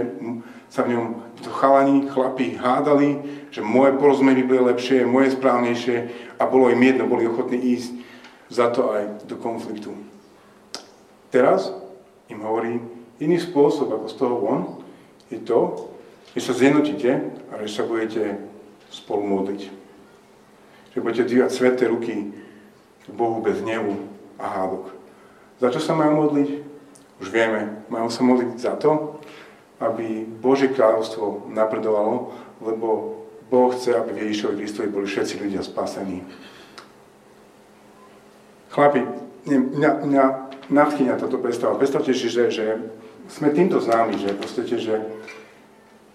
sa 0.71 0.83
v 0.83 0.95
ňom 0.95 1.05
to 1.39 1.51
chalani, 1.51 2.07
chlapi 2.07 2.55
hádali, 2.59 3.19
že 3.49 3.63
moje 3.63 3.95
porozumenie 3.95 4.43
bude 4.43 4.59
lepšie, 4.63 5.07
moje 5.07 5.33
správnejšie 5.33 5.97
a 6.37 6.43
bolo 6.45 6.69
im 6.69 6.79
jedno, 6.83 7.07
boli 7.07 7.25
ochotní 7.25 7.57
ísť 7.75 7.91
za 8.51 8.69
to 8.69 8.91
aj 8.91 9.27
do 9.27 9.35
konfliktu. 9.39 9.95
Teraz 11.29 11.71
im 12.29 12.39
hovorí, 12.45 12.79
iný 13.19 13.37
spôsob 13.41 13.89
ako 13.89 14.07
z 14.07 14.15
toho 14.15 14.35
von 14.39 14.61
je 15.33 15.41
to, 15.41 15.91
že 16.37 16.45
sa 16.45 16.53
zjednotíte 16.53 17.11
a 17.49 17.53
že 17.65 17.69
sa 17.69 17.83
budete 17.83 18.37
spolu 18.93 19.25
modliť. 19.25 19.61
Že 20.93 20.97
budete 21.01 21.23
dvíjať 21.29 21.51
sveté 21.51 21.83
ruky 21.89 22.33
k 23.05 23.09
Bohu 23.13 23.41
bez 23.41 23.61
hnevu 23.61 23.97
a 24.37 24.45
hádok. 24.45 24.93
Za 25.59 25.73
čo 25.73 25.81
sa 25.81 25.97
majú 25.97 26.29
modliť? 26.29 26.49
Už 27.19 27.27
vieme, 27.33 27.83
majú 27.91 28.07
sa 28.07 28.23
modliť 28.23 28.49
za 28.55 28.79
to, 28.79 29.19
aby 29.83 30.23
Božie 30.23 30.71
kráľovstvo 30.71 31.51
napredovalo, 31.51 32.31
lebo 32.63 33.19
Boh 33.49 33.73
chce, 33.73 33.97
aby 33.97 34.13
v 34.13 34.21
Ježišovi 34.29 34.55
Kristovi 34.61 34.87
boli 34.87 35.09
všetci 35.09 35.41
ľudia 35.41 35.65
spasení. 35.65 36.21
Chlapi, 38.69 39.01
mňa, 39.49 39.91
mňa 40.05 40.25
nadchýňa 40.69 41.19
toto 41.19 41.41
predstava. 41.41 41.77
Predstavte 41.77 42.13
si, 42.13 42.29
že, 42.29 42.49
že 42.53 42.65
sme 43.29 43.53
týmto 43.53 43.81
známi, 43.81 44.17
že 44.17 44.33
proste, 44.37 44.63
že, 44.65 44.95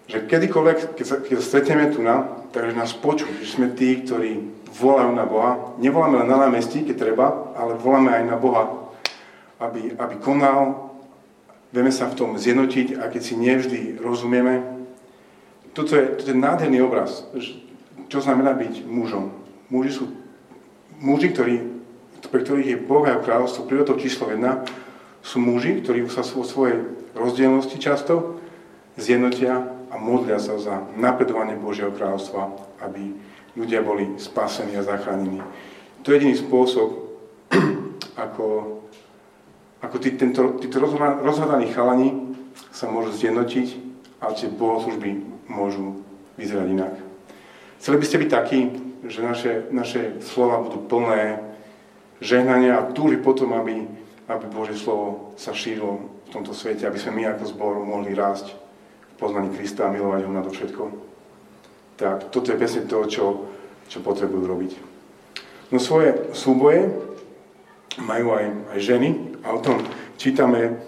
že 0.07 0.17
kedykoľvek, 0.25 0.97
keď 0.99 1.05
sa, 1.05 1.15
keď 1.21 1.35
sa 1.39 1.45
stretneme 1.45 1.85
tu 1.91 2.03
na, 2.03 2.43
takže 2.51 2.75
nás 2.75 2.91
počuť, 2.95 3.43
že 3.43 3.55
sme 3.55 3.71
tí, 3.75 4.03
ktorí 4.03 4.43
volajú 4.75 5.11
na 5.15 5.23
Boha. 5.23 5.75
Nevoláme 5.79 6.23
len 6.23 6.27
na 6.27 6.47
námestí, 6.47 6.83
keď 6.83 6.95
treba, 6.95 7.27
ale 7.55 7.79
voláme 7.79 8.11
aj 8.11 8.23
na 8.27 8.35
Boha, 8.35 8.91
aby, 9.59 9.95
aby 9.95 10.15
konal 10.19 10.85
vieme 11.75 11.91
sa 11.91 12.07
v 12.07 12.15
tom 12.15 12.29
zjednotiť, 12.39 12.95
a 12.95 13.11
keď 13.11 13.21
si 13.21 13.35
nevždy 13.35 13.79
rozumieme. 13.99 14.63
Toto 15.75 15.99
je, 15.99 16.15
toto 16.15 16.31
je 16.31 16.39
nádherný 16.39 16.79
obraz, 16.79 17.27
čo 18.07 18.23
znamená 18.23 18.55
byť 18.55 18.87
mužom. 18.87 19.35
Muži 19.67 19.91
sú 19.91 20.07
muži, 21.03 21.35
ktorí, 21.35 21.74
pre 22.29 22.43
ktorých 22.43 22.69
je 22.75 22.83
Boh 22.83 23.05
a 23.05 23.19
kráľovstvo 23.19 23.67
prírodou 23.69 23.97
číslo 23.97 24.29
1, 24.29 24.41
sú 25.25 25.37
muži, 25.41 25.81
ktorí 25.81 26.05
sa 26.09 26.21
vo 26.21 26.45
svojej 26.45 26.85
rozdielnosti 27.17 27.77
často 27.81 28.37
zjednotia 28.95 29.65
a 29.89 29.95
modlia 29.97 30.37
sa 30.37 30.59
za 30.61 30.85
napredovanie 30.95 31.57
Božieho 31.57 31.93
kráľovstva, 31.93 32.53
aby 32.85 33.15
ľudia 33.57 33.81
boli 33.81 34.19
spasení 34.21 34.77
a 34.77 34.85
zachránení. 34.85 35.41
To 36.03 36.11
je 36.11 36.17
jediný 36.21 36.35
spôsob, 36.37 36.89
ako 38.25 38.75
ako 39.85 40.01
tí, 40.01 40.17
tento, 40.17 40.57
títo 40.57 40.81
rozhľadaní 41.21 41.69
chalani 41.69 42.33
sa 42.73 42.89
môžu 42.89 43.13
zjednotiť 43.13 43.67
a 44.17 44.33
tie 44.33 44.49
bohoslužby 44.49 45.21
môžu 45.45 46.01
vyzerať 46.41 46.67
inak. 46.73 46.93
Chceli 47.77 47.97
by 48.01 48.05
ste 48.09 48.21
byť 48.25 48.29
takí, 48.33 48.59
že 49.05 49.19
naše, 49.21 49.51
naše 49.69 50.01
slova 50.25 50.65
budú 50.65 50.81
plné 50.89 51.37
žehnania 52.21 52.79
a 52.79 52.87
túži 52.91 53.19
potom, 53.19 53.55
aby, 53.55 53.87
aby 54.27 54.45
Božie 54.51 54.77
slovo 54.77 55.35
sa 55.35 55.51
šírilo 55.51 56.11
v 56.27 56.29
tomto 56.31 56.53
svete, 56.55 56.87
aby 56.87 56.99
sme 56.99 57.21
my 57.21 57.23
ako 57.35 57.43
zbor 57.51 57.73
mohli 57.83 58.15
rásť 58.15 58.51
v 58.51 59.15
poznaní 59.19 59.51
Krista 59.55 59.87
a 59.87 59.93
milovať 59.93 60.21
ho 60.27 60.31
na 60.31 60.43
to 60.43 60.51
všetko. 60.51 60.83
Tak 61.95 62.31
toto 62.31 62.51
je 62.51 62.59
presne 62.59 62.83
to, 62.87 63.07
čo, 63.07 63.25
čo 63.87 64.03
potrebujú 64.03 64.43
robiť. 64.43 64.71
No 65.71 65.79
svoje 65.79 66.13
súboje 66.35 66.91
majú 67.97 68.35
aj, 68.35 68.45
aj 68.75 68.79
ženy, 68.83 69.09
a 69.45 69.55
o 69.55 69.63
tom 69.63 69.79
čítame 70.17 70.81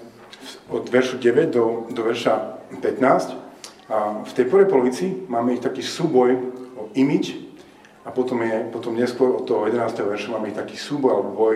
od 0.67 0.89
veršu 0.89 1.21
9 1.21 1.53
do, 1.53 1.87
do 1.93 2.01
verša 2.03 2.59
15. 2.81 3.47
A 3.87 4.19
v 4.27 4.31
tej 4.35 4.45
prvej 4.51 4.67
polovici 4.67 5.05
máme 5.31 5.55
ich 5.55 5.63
taký 5.63 5.79
súboj 5.79 6.35
o 6.75 6.91
imič 6.97 7.46
a 8.07 8.09
potom, 8.15 8.39
je, 8.39 8.71
potom 8.71 8.95
neskôr 8.95 9.35
od 9.35 9.43
toho 9.43 9.67
11. 9.67 9.83
verša 9.99 10.31
máme 10.31 10.55
taký 10.55 10.79
súboj 10.79 11.11
alebo 11.11 11.31
boj 11.35 11.55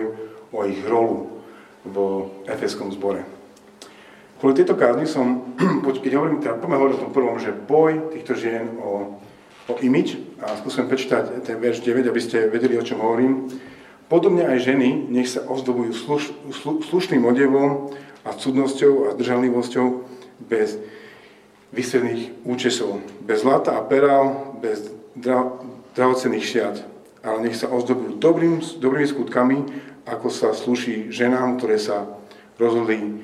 o 0.52 0.68
ich 0.68 0.84
rolu 0.84 1.40
v 1.88 1.96
efeskom 2.44 2.92
zbore. 2.92 3.24
Kvôli 4.36 4.58
tejto 4.58 4.76
kázni 4.76 5.08
som, 5.08 5.56
keď 6.04 6.12
hovorím, 6.12 6.44
teda 6.44 6.60
poďme 6.60 6.76
hovoriť 6.76 6.94
o 7.00 7.02
tom 7.08 7.12
prvom, 7.16 7.40
že 7.40 7.56
boj 7.56 8.12
týchto 8.12 8.36
žien 8.36 8.68
o, 8.76 9.16
o 9.70 9.74
imič, 9.80 10.20
a 10.44 10.58
skúsim 10.60 10.90
prečítať 10.90 11.40
ten 11.40 11.56
verš 11.56 11.80
9, 11.80 12.10
aby 12.10 12.20
ste 12.20 12.52
vedeli, 12.52 12.76
o 12.76 12.84
čom 12.84 13.00
hovorím. 13.00 13.48
Podobne 14.12 14.44
aj 14.44 14.66
ženy 14.68 15.08
nech 15.08 15.32
sa 15.32 15.46
ozdobujú 15.48 15.96
sluš, 15.96 16.36
slu, 16.52 16.84
slušným 16.84 17.24
odevom 17.24 17.96
a 18.28 18.36
cudnosťou 18.36 19.08
a 19.08 19.16
zdržanlivosťou 19.16 19.86
bez 20.44 20.76
vysledných 21.72 22.44
účesov, 22.44 23.00
bez 23.24 23.40
zlata 23.40 23.78
a 23.78 23.86
perál, 23.86 24.58
bez 24.60 24.90
dra, 25.16 25.61
drahocených 25.94 26.44
šiat, 26.44 26.76
ale 27.22 27.48
nech 27.48 27.56
sa 27.56 27.70
ozdobujú 27.70 28.18
dobrým, 28.18 28.58
dobrými 28.58 29.08
skutkami, 29.08 29.56
ako 30.08 30.28
sa 30.28 30.50
sluší 30.50 31.14
ženám, 31.14 31.58
ktoré 31.60 31.78
sa 31.78 32.10
rozhodli 32.58 33.22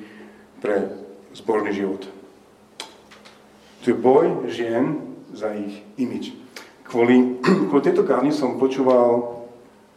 pre 0.63 0.87
zborný 1.35 1.71
život. 1.75 2.01
To 3.83 3.85
je 3.91 3.95
boj 3.95 4.51
žien 4.51 5.03
za 5.31 5.51
ich 5.55 5.83
imič. 5.99 6.35
Kvôli, 6.87 7.39
kvôli 7.69 7.83
tejto 7.83 8.03
kázni 8.07 8.31
som 8.31 8.59
počúval 8.59 9.39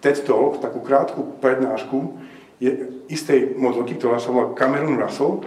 TED 0.02 0.26
Talk, 0.26 0.58
takú 0.58 0.82
krátku 0.82 1.38
prednášku 1.38 2.18
je 2.62 2.70
istej 3.10 3.58
modelky, 3.58 3.98
ktorá 3.98 4.22
sa 4.22 4.30
volá 4.30 4.54
Cameron 4.54 4.94
Russell. 4.94 5.42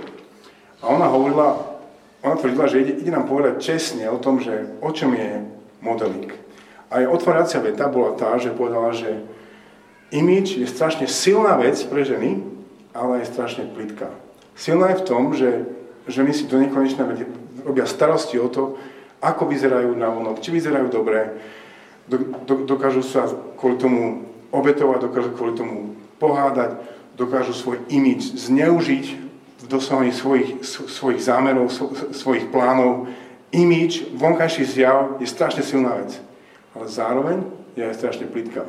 A 0.84 0.92
ona 0.92 1.08
hovorila, 1.08 1.80
ona 2.20 2.36
tvrdila, 2.36 2.68
že 2.68 2.84
ide, 2.84 2.94
ide 3.08 3.12
nám 3.12 3.28
povedať 3.32 3.64
čestne 3.64 4.12
o 4.12 4.20
tom, 4.20 4.44
že 4.44 4.76
o 4.84 4.92
čom 4.92 5.16
je 5.16 5.48
modeling. 5.80 6.45
A 6.96 7.04
jej 7.04 7.12
otváracia 7.12 7.60
veta 7.60 7.92
bola 7.92 8.16
tá, 8.16 8.40
že 8.40 8.56
povedala, 8.56 8.96
že 8.96 9.20
image 10.16 10.56
je 10.56 10.64
strašne 10.64 11.12
silná 11.12 11.60
vec 11.60 11.76
pre 11.84 12.08
ženy, 12.08 12.40
ale 12.96 13.20
je 13.20 13.36
strašne 13.36 13.68
plitká. 13.68 14.08
Silná 14.56 14.96
je 14.96 15.04
v 15.04 15.08
tom, 15.12 15.36
že 15.36 15.68
ženy 16.08 16.32
si 16.32 16.48
do 16.48 16.56
nekonečna 16.56 17.04
robia 17.68 17.84
starosti 17.84 18.40
o 18.40 18.48
to, 18.48 18.80
ako 19.20 19.44
vyzerajú 19.52 19.92
na 19.92 20.08
vonok, 20.08 20.40
či 20.40 20.56
vyzerajú 20.56 20.88
dobre, 20.88 21.36
dokážu 22.64 23.04
sa 23.04 23.28
kvôli 23.60 23.76
tomu 23.76 24.24
obetovať, 24.56 25.00
dokážu 25.04 25.30
kvôli 25.36 25.54
tomu 25.60 26.00
pohádať, 26.16 26.80
dokážu 27.20 27.52
svoj 27.52 27.84
imič 27.92 28.40
zneužiť 28.40 29.06
v 29.60 29.66
dosahovaní 29.68 30.16
svojich, 30.16 30.64
svojich 30.64 31.20
zámerov, 31.28 31.68
svojich 32.16 32.48
plánov. 32.48 33.12
Imič, 33.52 34.16
vonkajší 34.16 34.64
zjav 34.64 35.20
je 35.20 35.28
strašne 35.28 35.64
silná 35.64 36.00
vec, 36.00 36.24
ale 36.76 36.86
zároveň 36.92 37.38
je 37.80 37.84
aj 37.88 37.96
strašne 37.96 38.28
plitká. 38.28 38.68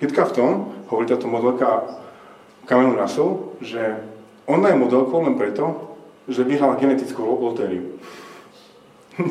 Plitka 0.00 0.24
v 0.28 0.36
tom, 0.36 0.50
hovorí 0.88 1.08
táto 1.08 1.28
modelka 1.28 1.84
Cameron 2.64 2.96
Russell, 2.96 3.56
že 3.60 4.00
ona 4.48 4.72
je 4.72 4.80
modelkou 4.80 5.20
len 5.24 5.36
preto, 5.36 5.96
že 6.28 6.44
vyhrala 6.44 6.80
genetickú 6.80 7.24
lotériu. 7.24 7.96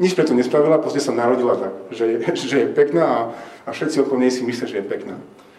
Nič 0.00 0.16
preto 0.16 0.32
nespravila, 0.32 0.80
proste 0.80 1.00
sa 1.00 1.12
narodila 1.12 1.56
tak, 1.60 1.72
že 1.92 2.04
je, 2.08 2.16
že 2.50 2.56
je 2.64 2.72
pekná 2.72 3.04
a, 3.04 3.20
a 3.64 3.70
všetci 3.72 4.00
okolo 4.04 4.20
nej 4.24 4.32
si 4.32 4.44
myslia, 4.44 4.68
že 4.68 4.80
je 4.80 4.90
pekná. 4.90 5.16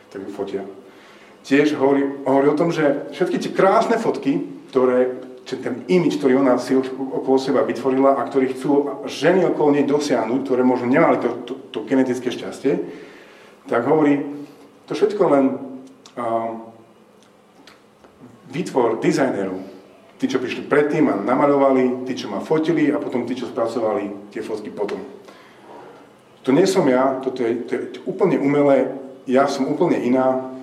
Tak 0.10 0.26
ju 0.26 0.30
fotia. 0.34 0.66
Tiež 1.42 1.74
hovorí, 1.74 2.06
hovorí 2.26 2.48
o 2.54 2.58
tom, 2.58 2.70
že 2.70 3.10
všetky 3.18 3.38
tie 3.42 3.52
krásne 3.54 3.98
fotky, 3.98 4.46
ktoré, 4.70 5.26
ten 5.46 5.84
imič, 5.90 6.22
ktorý 6.22 6.40
ona 6.40 6.56
si 6.62 6.78
okolo 6.78 7.38
seba 7.42 7.66
vytvorila 7.66 8.16
a 8.16 8.28
ktorý 8.28 8.54
chcú 8.54 9.04
ženy 9.10 9.52
okolo 9.52 9.74
nej 9.74 9.86
dosiahnuť, 9.90 10.40
ktoré 10.46 10.62
možno 10.62 10.88
nemali 10.88 11.18
to, 11.18 11.30
to, 11.44 11.54
to 11.74 11.80
genetické 11.90 12.30
šťastie, 12.30 12.78
tak 13.68 13.84
hovorí, 13.86 14.22
to 14.86 14.94
všetko 14.94 15.24
len 15.28 15.46
uh, 16.16 16.72
výtvor 18.52 19.00
dizajnerov, 19.00 19.58
tí, 20.20 20.26
čo 20.28 20.38
prišli 20.38 20.68
predtým 20.68 21.10
a 21.10 21.16
namalovali, 21.18 22.06
tí, 22.06 22.14
čo 22.14 22.30
ma 22.30 22.44
fotili 22.44 22.92
a 22.94 23.02
potom 23.02 23.26
tí, 23.26 23.34
čo 23.34 23.50
spracovali 23.50 24.30
tie 24.30 24.44
fotky 24.44 24.70
potom. 24.70 25.02
To 26.42 26.50
nie 26.50 26.66
som 26.66 26.86
ja, 26.90 27.22
toto 27.22 27.46
je, 27.46 27.54
to 27.66 27.72
je 27.74 27.82
úplne 28.10 28.42
umelé, 28.42 28.98
ja 29.30 29.46
som 29.46 29.70
úplne 29.70 30.02
iná, 30.02 30.54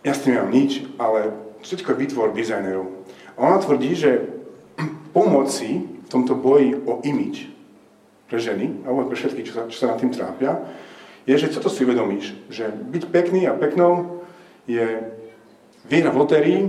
ja 0.00 0.16
s 0.16 0.24
tým 0.24 0.36
nemám 0.36 0.52
nič, 0.52 0.70
ale 0.96 1.36
všetko 1.60 1.92
je 1.92 2.00
výtvor 2.00 2.28
dizajnerov. 2.32 2.88
Ona 3.40 3.56
tvrdí, 3.58 3.96
že 3.96 4.28
pomoci 5.16 5.88
v 5.88 6.08
tomto 6.12 6.36
boji 6.36 6.76
o 6.84 7.00
imič 7.00 7.48
pre 8.28 8.38
ženy, 8.38 8.84
alebo 8.84 9.08
pre 9.08 9.16
všetkých, 9.16 9.46
čo 9.48 9.54
sa, 9.56 9.62
čo 9.66 9.78
sa 9.80 9.86
nad 9.90 9.98
tým 9.98 10.12
trápia, 10.12 10.60
je, 11.24 11.34
že 11.34 11.50
čo 11.50 11.64
to 11.64 11.72
si 11.72 11.82
uvedomíš, 11.82 12.36
že 12.52 12.68
byť 12.68 13.02
pekný 13.08 13.48
a 13.48 13.56
peknou 13.56 14.22
je 14.68 15.02
výhra 15.88 16.12
v 16.12 16.20
lotérii, 16.20 16.60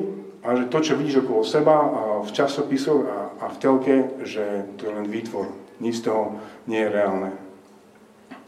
a 0.41 0.57
že 0.57 0.73
to, 0.73 0.81
čo 0.81 0.97
vidíš 0.97 1.21
okolo 1.21 1.45
seba 1.45 1.75
a 1.77 2.01
v 2.25 2.29
časopisoch 2.34 3.05
a, 3.05 3.19
a 3.38 3.53
v 3.53 3.60
telke, 3.62 3.95
že 4.25 4.65
to 4.81 4.89
je 4.89 4.93
len 4.97 5.05
výtvor. 5.05 5.53
Nič 5.77 6.01
z 6.01 6.10
toho 6.10 6.41
nie 6.65 6.81
je 6.81 6.89
reálne. 6.89 7.29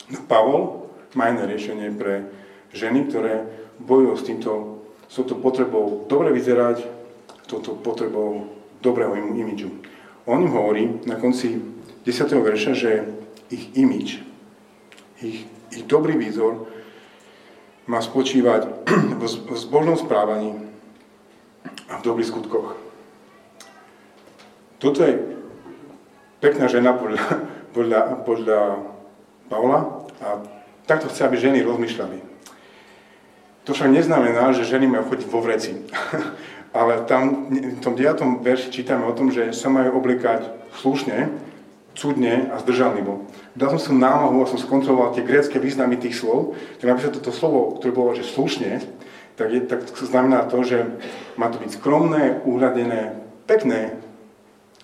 No, 0.10 0.20
Pavol 0.26 0.90
má 1.14 1.30
iné 1.30 1.46
riešenie 1.46 1.94
pre 1.94 2.26
ženy, 2.74 3.06
ktoré 3.10 3.46
bojujú 3.78 4.14
s 4.18 4.26
týmto, 4.26 4.52
s 5.06 5.22
touto 5.22 5.38
potrebou 5.38 6.10
dobre 6.10 6.34
vyzerať, 6.34 6.82
touto 7.54 7.78
potrebou 7.78 8.50
dobrého 8.82 9.14
imidžu. 9.16 9.70
On 10.26 10.42
im 10.42 10.50
hovorí 10.50 11.04
na 11.06 11.16
konci 11.16 11.62
10. 12.04 12.34
verša, 12.34 12.72
že 12.74 13.06
ich 13.54 13.76
imidž, 13.78 14.26
ich, 15.22 15.46
ich 15.72 15.84
dobrý 15.86 16.18
výzor 16.18 16.66
má 17.86 18.00
spočívať 18.00 18.88
v 19.22 19.56
zbožnom 19.56 20.00
správaní, 20.00 20.74
a 21.90 22.00
v 22.00 22.06
dobrých 22.06 22.28
skutkoch. 22.28 22.76
Toto 24.82 25.00
je 25.06 25.16
pekná 26.42 26.68
žena 26.68 26.98
podľa, 26.98 27.24
podľa, 27.76 28.00
podľa 28.26 28.60
Pavla 29.48 29.80
a 30.24 30.28
takto 30.90 31.12
chce, 31.12 31.28
aby 31.28 31.38
ženy 31.38 31.62
rozmýšľali. 31.62 32.18
To 33.64 33.72
však 33.72 33.96
neznamená, 33.96 34.52
že 34.52 34.68
ženy 34.68 34.92
majú 34.92 35.14
chodiť 35.14 35.28
vo 35.30 35.40
vreci. 35.40 35.72
Ale 36.74 37.06
tam 37.06 37.54
v 37.54 37.80
tom 37.80 37.94
9. 37.94 38.42
verši 38.42 38.74
čítame 38.74 39.06
o 39.06 39.14
tom, 39.14 39.30
že 39.30 39.54
sa 39.54 39.70
majú 39.70 40.02
oblikať 40.02 40.50
slušne, 40.82 41.30
cudne 41.94 42.50
a 42.50 42.58
zdržanlivo. 42.58 43.30
Dal 43.54 43.70
som 43.78 43.82
si 43.82 43.94
námahu 43.94 44.42
a 44.42 44.50
som 44.50 44.58
skontroloval 44.58 45.14
tie 45.14 45.22
grécké 45.22 45.62
významy 45.62 46.02
tých 46.02 46.18
slov, 46.18 46.58
tak 46.82 46.90
napríklad 46.90 47.14
toto 47.22 47.30
slovo, 47.30 47.78
ktoré 47.78 47.94
bolo, 47.94 48.18
že 48.18 48.26
slušne, 48.26 48.82
tak, 49.38 49.54
je, 49.54 49.62
tak 49.62 49.86
znamená 50.02 50.50
to, 50.50 50.66
že 50.66 50.86
má 51.38 51.54
to 51.54 51.62
byť 51.62 51.78
skromné, 51.78 52.42
uhradené, 52.46 53.22
pekné, 53.46 53.98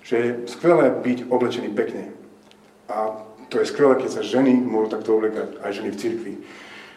že 0.06 0.16
je 0.18 0.30
skvelé 0.50 0.94
byť 0.94 1.30
oblečený 1.30 1.70
pekne. 1.74 2.14
A 2.90 3.26
to 3.50 3.62
je 3.62 3.70
skvelé, 3.70 3.98
keď 3.98 4.10
sa 4.10 4.26
ženy 4.26 4.58
môžu 4.58 4.94
takto 4.94 5.18
oblekať, 5.18 5.58
aj 5.62 5.72
ženy 5.74 5.90
v 5.94 6.00
cirkvi. 6.02 6.34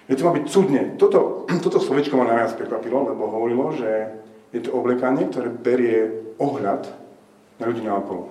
Je 0.08 0.16
to 0.16 0.28
má 0.28 0.32
byť 0.36 0.44
cudne. 0.48 0.82
Toto, 1.00 1.44
toto 1.64 1.80
slovičko 1.80 2.16
ma 2.20 2.28
najviac 2.28 2.56
prekvapilo, 2.56 3.12
lebo 3.12 3.32
hovorilo, 3.32 3.72
že 3.72 4.20
je 4.52 4.60
to 4.60 4.70
oblekanie, 4.76 5.26
ktoré 5.32 5.48
berie 5.48 5.98
ohľad 6.36 6.84
na 7.56 7.64
ľudí 7.64 7.82
na 7.84 7.96
okolo. 7.96 8.28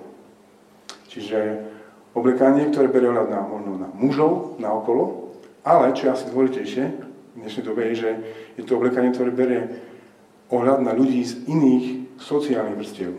Čiže 1.10 1.66
oblekanie, 2.14 2.70
ktoré 2.70 2.88
berie 2.88 3.10
ohľad 3.10 3.28
na, 3.28 3.40
možno 3.42 3.70
na 3.76 3.88
mužov 3.92 4.56
na 4.62 4.70
okolo, 4.70 5.34
ale 5.66 5.94
čo 5.94 6.08
je 6.08 6.14
asi 6.14 6.24
dôležitejšie 6.30 6.84
v 7.32 7.40
dnešnej 7.40 7.64
dobe 7.64 7.88
je, 7.88 7.94
že 7.96 8.10
je 8.60 8.62
to 8.68 8.76
oblekanie, 8.76 9.08
ktoré 9.12 9.32
berie 9.32 9.62
ohľad 10.52 10.84
na 10.84 10.92
ľudí 10.92 11.24
z 11.24 11.48
iných 11.48 12.20
sociálnych 12.20 12.76
vrstiev. 12.76 13.16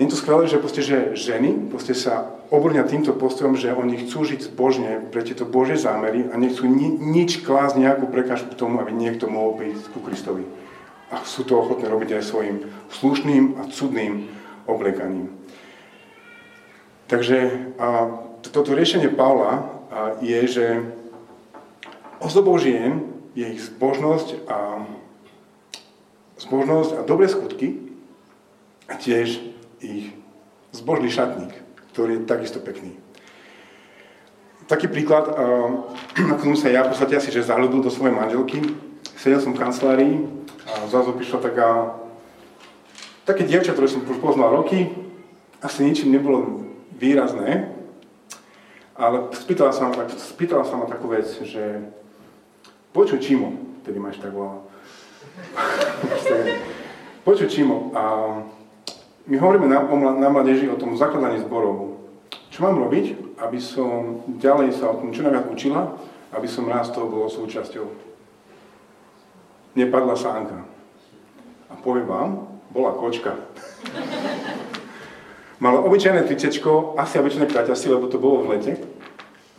Je 0.00 0.08
to 0.08 0.16
skvelé, 0.16 0.48
že, 0.48 0.56
proste, 0.56 0.80
že 0.80 1.12
ženy 1.12 1.68
proste 1.68 1.92
sa 1.92 2.41
obrňa 2.52 2.84
týmto 2.84 3.16
postojom, 3.16 3.56
že 3.56 3.72
oni 3.72 4.04
chcú 4.04 4.28
žiť 4.28 4.52
zbožne 4.52 5.08
pre 5.08 5.24
tieto 5.24 5.48
Bože 5.48 5.80
zámery 5.80 6.28
a 6.28 6.36
nechcú 6.36 6.68
ni, 6.68 6.92
nič 6.92 7.40
klásť 7.40 7.80
nejakú 7.80 8.12
prekážku 8.12 8.52
tomu, 8.52 8.76
aby 8.84 8.92
niekto 8.92 9.32
mohol 9.32 9.56
prísť 9.56 9.88
ku 9.96 10.04
Kristovi. 10.04 10.44
A 11.08 11.24
sú 11.24 11.48
to 11.48 11.56
ochotné 11.56 11.88
robiť 11.88 12.20
aj 12.20 12.28
svojim 12.28 12.56
slušným 12.92 13.56
a 13.56 13.72
cudným 13.72 14.28
oblekaním. 14.68 15.32
Takže 17.08 17.72
a, 17.80 18.20
toto 18.44 18.76
riešenie 18.76 19.08
Pavla 19.12 19.68
je, 20.20 20.40
že 20.44 20.66
ozdobou 22.20 22.60
žien 22.60 23.00
je 23.32 23.48
ich 23.48 23.64
zbožnosť 23.64 24.44
a, 24.44 24.84
zbožnosť 26.36 26.90
a 26.96 27.00
dobré 27.08 27.32
skutky 27.32 27.80
a 28.92 28.96
tiež 29.00 29.40
ich 29.80 30.12
zbožný 30.72 31.08
šatník, 31.12 31.61
ktorý 31.92 32.24
je 32.24 32.28
takisto 32.28 32.58
pekný. 32.58 32.96
Taký 34.66 34.88
príklad, 34.88 35.28
ako 36.32 36.42
som 36.52 36.56
sa 36.56 36.72
ja 36.72 36.82
v 36.88 36.96
podstate 36.96 37.20
asi 37.20 37.28
že 37.28 37.44
zahľudil 37.44 37.84
do 37.84 37.92
svojej 37.92 38.16
manželky. 38.16 38.64
Sedel 39.20 39.38
som 39.38 39.52
v 39.52 39.60
kancelárii 39.60 40.14
a 40.66 40.88
zrazu 40.88 41.12
prišla 41.12 41.38
taká, 41.44 41.70
také 43.28 43.44
dievča, 43.44 43.76
ktoré 43.76 43.86
som 43.86 44.02
už 44.02 44.18
poznal 44.18 44.50
roky, 44.50 44.90
asi 45.62 45.86
ničím 45.86 46.10
nebolo 46.10 46.66
výrazné, 46.98 47.70
ale 48.98 49.30
spýtala 49.30 49.70
sa 49.70 49.86
ma, 49.86 49.94
spýtala 50.10 50.66
sa 50.66 50.74
ma 50.74 50.90
takú 50.90 51.06
vec, 51.06 51.26
že 51.46 51.86
počuj 52.90 53.22
Čimo, 53.22 53.78
tedy 53.86 54.02
máš 54.02 54.18
tak 54.18 54.34
volal. 54.34 54.66
počuj 57.26 57.46
Čimo, 57.46 57.94
a 57.94 58.02
my 59.26 59.38
hovoríme 59.38 59.70
na, 59.70 59.86
na 60.18 60.28
mladeži 60.28 60.68
o 60.68 60.76
tom 60.76 60.98
zakladaní 60.98 61.38
zborov. 61.38 61.94
Čo 62.50 62.66
mám 62.66 62.78
robiť, 62.78 63.38
aby 63.38 63.58
som 63.62 64.20
ďalej 64.26 64.76
sa 64.76 64.90
o 64.90 64.98
tom 64.98 65.14
čo 65.14 65.22
najviac 65.22 65.46
učila, 65.46 65.94
aby 66.34 66.48
som 66.50 66.68
raz 66.68 66.90
toho 66.90 67.06
bol 67.06 67.30
súčasťou. 67.30 67.86
Nepadla 69.78 70.18
sánka. 70.18 70.66
A 71.70 71.74
poviem 71.80 72.04
vám, 72.04 72.30
bola 72.74 72.92
kočka. 72.98 73.38
Mala 75.62 75.78
obyčajné 75.86 76.26
tricečko, 76.26 76.98
asi 76.98 77.22
obyčajné 77.22 77.46
kraťasy, 77.46 77.86
lebo 77.88 78.10
to 78.10 78.18
bolo 78.18 78.42
v 78.42 78.58
lete, 78.58 78.74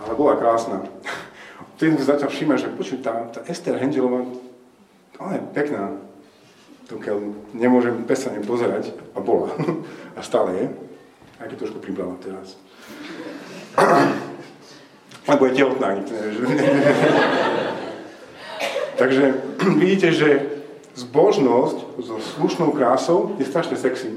ale 0.04 0.20
bola 0.20 0.36
krásna. 0.36 0.84
Vtedy 1.80 1.98
si 1.98 2.04
začal 2.04 2.30
všímať, 2.30 2.58
že 2.60 2.76
počuť, 2.76 3.00
tá, 3.00 3.14
tá 3.32 3.40
Ester 3.48 3.80
Hengelová, 3.80 4.28
ona 5.18 5.40
je 5.40 5.42
pekná 5.56 5.96
dokiaľ 6.90 7.18
nemôžem 7.56 8.04
pesane 8.04 8.44
pozerať, 8.44 8.92
a 9.16 9.20
bola, 9.20 9.52
a 10.18 10.20
stále 10.24 10.52
je, 10.56 10.66
aj 11.40 11.48
keď 11.52 11.58
trošku 11.60 11.80
pribrala 11.80 12.16
teraz. 12.20 12.58
Lebo 15.30 15.46
je 15.48 15.56
tehotná, 15.56 15.96
nikto 15.96 16.14
nevie, 16.14 16.32
že... 16.36 16.44
Takže 19.00 19.24
vidíte, 19.82 20.12
že 20.12 20.30
zbožnosť 20.94 21.78
so 22.06 22.20
slušnou 22.20 22.72
krásou 22.76 23.36
je 23.40 23.46
strašne 23.46 23.78
sexy. 23.78 24.14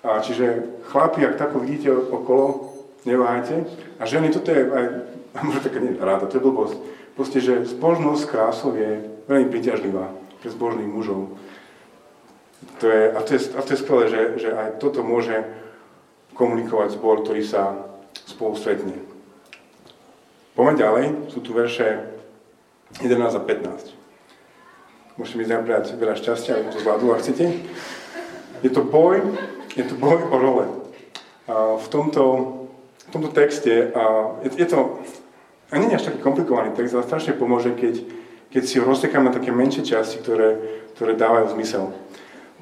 A 0.00 0.24
čiže 0.24 0.64
chlapi, 0.88 1.28
ak 1.28 1.36
tako 1.36 1.60
vidíte 1.60 1.92
okolo, 1.92 2.72
neváhajte. 3.04 3.68
A 4.00 4.08
ženy, 4.08 4.32
toto 4.32 4.48
je 4.48 4.64
aj, 4.64 4.84
možno 5.44 5.80
nie 5.80 6.00
ráda, 6.00 6.26
to 6.26 6.40
je 6.40 6.46
blbosť. 6.46 6.76
Proste, 7.18 7.38
že 7.42 7.68
zbožnosť 7.68 8.20
s 8.24 8.30
krásou 8.30 8.72
je 8.72 9.04
veľmi 9.28 9.52
priťažlivá 9.52 10.08
pre 10.40 10.48
zbožných 10.48 10.88
mužov. 10.88 11.36
To 12.60 12.86
je, 12.88 13.12
a, 13.12 13.20
to 13.24 13.30
je, 13.34 13.40
a 13.56 13.60
to 13.64 13.70
je 13.72 13.78
skvelé, 13.80 14.04
že, 14.08 14.22
že 14.36 14.48
aj 14.52 14.80
toto 14.80 15.00
môže 15.00 15.44
komunikovať 16.36 16.96
zbor, 16.96 17.24
ktorý 17.24 17.40
sa 17.44 17.88
spolu 18.28 18.56
stretne. 18.56 18.96
Poďme 20.52 20.74
ďalej, 20.76 21.04
sú 21.32 21.40
tu 21.40 21.56
verše 21.56 22.04
11 23.00 23.16
a 23.36 23.40
15. 23.40 23.96
Môžete 25.16 25.36
mi 25.36 25.44
zabrať 25.44 25.96
veľa 25.96 26.16
šťastia, 26.16 26.56
aby 26.60 26.68
to 26.72 26.80
zvládnu, 26.80 27.12
ak 27.12 27.20
chcete. 27.24 27.44
Je 28.60 28.70
to 28.72 28.84
boj, 28.84 29.24
je 29.76 29.84
to 29.84 29.96
boj 29.96 30.20
o 30.28 30.36
role. 30.36 30.66
A 31.48 31.80
v, 31.80 31.86
tomto, 31.88 32.24
v 33.08 33.10
tomto 33.12 33.32
texte, 33.32 33.92
a 33.92 34.36
je, 34.44 34.52
je 34.60 34.68
to, 34.68 35.00
a 35.72 35.80
nie 35.80 35.92
je 35.92 35.96
až 35.96 36.12
taký 36.12 36.20
komplikovaný 36.24 36.76
text, 36.76 36.92
ale 36.92 37.08
strašne 37.08 37.36
pomôže, 37.36 37.72
keď, 37.72 38.04
keď 38.52 38.62
si 38.64 38.80
ho 38.80 38.84
roztekáme 38.84 39.28
na 39.28 39.36
také 39.36 39.52
menšie 39.52 39.84
časti, 39.84 40.20
ktoré, 40.20 40.56
ktoré 40.96 41.16
dávajú 41.16 41.56
zmysel 41.56 41.92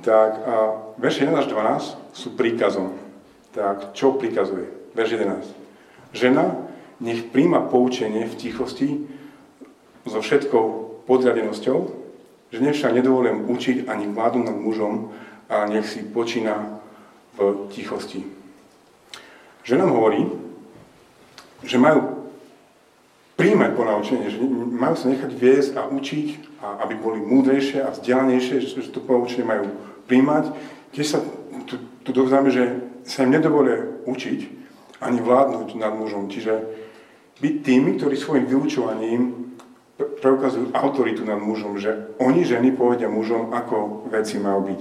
tak 0.02 0.30
a 0.46 0.54
verš 0.98 1.26
11 1.26 1.38
až 1.42 1.46
12 1.50 2.14
sú 2.14 2.28
príkazom. 2.38 2.94
Tak 3.54 3.94
čo 3.96 4.14
prikazuje? 4.14 4.66
Verš 4.94 5.18
11. 5.18 6.14
Žena 6.14 6.56
nech 6.98 7.30
príjma 7.30 7.62
poučenie 7.66 8.26
v 8.26 8.38
tichosti 8.38 9.06
so 10.08 10.18
všetkou 10.18 10.64
podriadenosťou, 11.06 11.78
že 12.50 12.58
nech 12.64 12.76
však 12.76 12.96
nedovolím 12.96 13.46
učiť 13.46 13.86
ani 13.86 14.08
vládu 14.08 14.42
nad 14.42 14.56
mužom 14.56 15.12
a 15.48 15.68
nech 15.68 15.86
si 15.86 16.02
počína 16.02 16.80
v 17.38 17.68
tichosti. 17.70 18.26
Žena 19.62 19.84
hovorí, 19.84 20.26
že 21.62 21.78
majú 21.78 22.17
príjmať 23.38 23.70
ponaučenie, 23.78 24.26
že 24.34 24.42
majú 24.74 24.98
sa 24.98 25.06
nechať 25.14 25.30
viesť 25.30 25.72
a 25.78 25.86
učiť, 25.86 26.28
a 26.58 26.82
aby 26.82 26.98
boli 26.98 27.22
múdrejšie 27.22 27.86
a 27.86 27.94
vzdelanejšie, 27.94 28.66
že 28.66 28.90
to 28.90 28.98
ponaučenie 28.98 29.46
majú 29.46 29.70
príjmať, 30.10 30.50
keď 30.90 31.04
sa 31.06 31.22
tu, 31.70 31.78
tu 32.02 32.10
dovzdáme, 32.10 32.50
že 32.50 32.82
sa 33.06 33.22
im 33.22 33.30
nedovolia 33.30 33.86
učiť 34.10 34.40
ani 34.98 35.22
vládnuť 35.22 35.78
nad 35.78 35.94
mužom. 35.94 36.26
Čiže 36.26 36.52
byť 37.38 37.54
tými, 37.62 37.94
ktorí 37.94 38.18
svojim 38.18 38.50
vyučovaním 38.50 39.54
preukazujú 39.98 40.74
autoritu 40.74 41.22
nad 41.22 41.38
mužom, 41.38 41.78
že 41.78 42.18
oni 42.18 42.42
ženy 42.42 42.74
povedia 42.74 43.06
mužom, 43.06 43.54
ako 43.54 44.10
veci 44.10 44.42
majú 44.42 44.66
byť. 44.74 44.80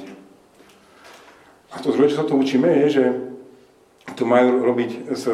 A 1.73 1.75
to 1.77 1.93
druhé, 1.93 2.09
čo 2.09 2.25
sa 2.25 2.25
to 2.25 2.33
učíme, 2.33 2.65
je, 2.65 2.87
že 2.89 3.05
to 4.17 4.25
majú 4.25 4.65
robiť 4.65 5.13
s 5.13 5.29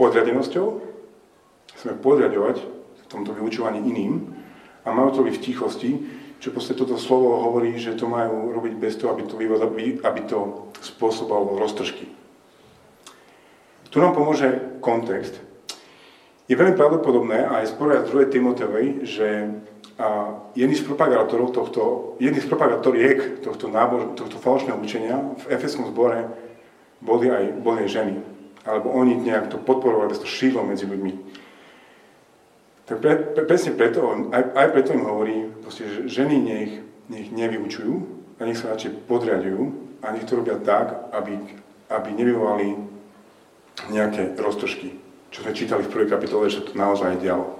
podriadenosťou, 0.00 0.93
sme 1.84 2.00
podriadovať 2.00 2.56
v 2.64 3.04
tomto 3.12 3.36
vyučovaní 3.36 3.84
iným 3.84 4.32
a 4.82 4.88
majú 4.96 5.12
to 5.12 5.20
robiť 5.20 5.36
v 5.36 5.44
tichosti, 5.44 5.90
čo 6.40 6.48
proste 6.48 6.72
toto 6.72 6.96
slovo 6.96 7.44
hovorí, 7.44 7.76
že 7.76 7.92
to 7.92 8.08
majú 8.08 8.52
robiť 8.56 8.74
bez 8.80 8.96
toho, 8.96 9.12
aby 9.12 9.28
to, 9.28 9.36
aby 10.00 10.20
to 10.24 10.38
spôsobovalo 10.80 11.60
roztržky. 11.60 12.08
Tu 13.92 13.96
nám 14.00 14.16
pomôže 14.16 14.80
kontext. 14.80 15.38
Je 16.48 16.56
veľmi 16.56 16.76
pravdepodobné, 16.76 17.46
aj 17.46 17.72
z 17.72 17.72
2. 17.78 18.32
Timoteovej, 18.32 18.86
že 19.06 19.28
a 19.94 20.34
jedný 20.58 20.74
z 20.74 20.82
propagátorov 20.90 21.54
tohto, 21.54 22.14
jedný 22.18 22.42
z 22.42 22.50
propagátoriek 22.50 23.46
tohto, 23.46 23.70
nábož, 23.70 24.18
tohto 24.18 24.42
falošného 24.42 24.82
učenia 24.82 25.22
v 25.38 25.54
Efeskom 25.54 25.86
zbore 25.86 26.26
boli 26.98 27.30
aj, 27.30 27.62
boli 27.62 27.86
ženy. 27.86 28.18
Alebo 28.66 28.90
oni 28.90 29.14
nejak 29.14 29.54
to 29.54 29.58
podporovali, 29.62 30.10
to 30.18 30.26
šílo 30.26 30.66
medzi 30.66 30.90
ľuďmi. 30.90 31.43
Tak 32.84 33.00
pre, 33.00 33.16
pre, 33.16 33.42
presne 33.48 33.72
preto, 33.72 34.04
aj, 34.28 34.42
aj 34.52 34.68
preto 34.76 34.92
im 34.92 35.08
hovorí, 35.08 35.48
proste, 35.64 35.88
že 35.88 36.00
ženy 36.04 36.36
nech, 36.36 36.72
nech 37.08 37.28
nevyučujú 37.32 37.94
a 38.36 38.44
nech 38.44 38.60
sa 38.60 38.76
radšej 38.76 39.08
podriadujú 39.08 39.62
a 40.04 40.12
nech 40.12 40.28
to 40.28 40.36
robia 40.36 40.60
tak, 40.60 41.08
aby, 41.16 41.40
aby 41.88 42.08
nevyvolali 42.12 42.76
nejaké 43.88 44.36
roztržky, 44.36 45.00
čo 45.32 45.40
sme 45.40 45.56
čítali 45.56 45.80
v 45.80 45.92
prvej 45.96 46.12
kapitole, 46.12 46.52
že 46.52 46.60
to 46.60 46.76
naozaj 46.76 47.16
dialo. 47.16 47.56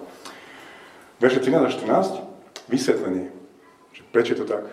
Verše 1.25 1.41
13 1.41 1.57
a 1.57 1.71
14, 1.73 2.69
vysvetlenie, 2.69 3.33
že 3.97 4.03
prečo 4.13 4.37
je 4.37 4.45
to 4.45 4.47
tak. 4.47 4.65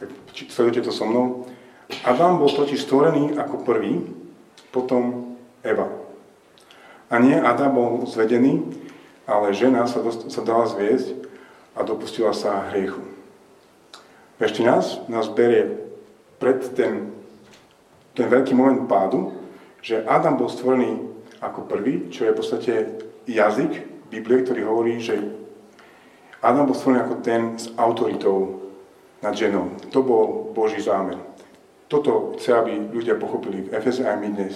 Tak 0.00 0.08
sledujte 0.48 0.88
to 0.88 0.92
so 0.92 1.04
mnou. 1.04 1.44
Adam 2.00 2.40
bol 2.40 2.48
totiž 2.48 2.80
stvorený 2.80 3.36
ako 3.36 3.60
prvý, 3.60 4.00
potom 4.72 5.36
Eva. 5.60 5.86
A 7.12 7.20
nie 7.20 7.36
Adam 7.36 7.76
bol 7.76 7.90
zvedený, 8.08 8.83
ale 9.24 9.56
žena 9.56 9.88
sa, 9.88 10.04
dost, 10.04 10.28
sa 10.28 10.44
dala 10.44 10.68
zviesť 10.68 11.16
a 11.74 11.82
dopustila 11.82 12.36
sa 12.36 12.70
hriechu. 12.72 13.00
Ešte 14.38 14.60
nás, 14.66 15.00
nás 15.08 15.30
berie 15.30 15.78
pred 16.42 16.60
ten, 16.76 17.14
ten 18.12 18.26
veľký 18.28 18.52
moment 18.52 18.84
pádu, 18.84 19.32
že 19.80 20.04
Adam 20.04 20.36
bol 20.36 20.50
stvorený 20.50 21.00
ako 21.40 21.68
prvý, 21.68 22.08
čo 22.08 22.28
je 22.28 22.32
v 22.32 22.38
podstate 22.38 22.72
jazyk 23.28 23.72
Biblie, 24.12 24.44
ktorý 24.44 24.62
hovorí, 24.64 25.00
že 25.00 25.16
Adam 26.44 26.68
bol 26.68 26.76
stvorený 26.76 27.08
ako 27.08 27.14
ten 27.24 27.56
s 27.56 27.72
autoritou 27.80 28.68
nad 29.24 29.32
ženou. 29.32 29.72
To 29.88 30.04
bol 30.04 30.52
Boží 30.52 30.84
zámer. 30.84 31.16
Toto 31.88 32.36
chce, 32.36 32.52
aby 32.52 32.72
ľudia 32.92 33.16
pochopili 33.16 33.64
v 33.64 33.72
Efeze 33.72 34.04
aj 34.04 34.20
my 34.20 34.28
dnes. 34.28 34.54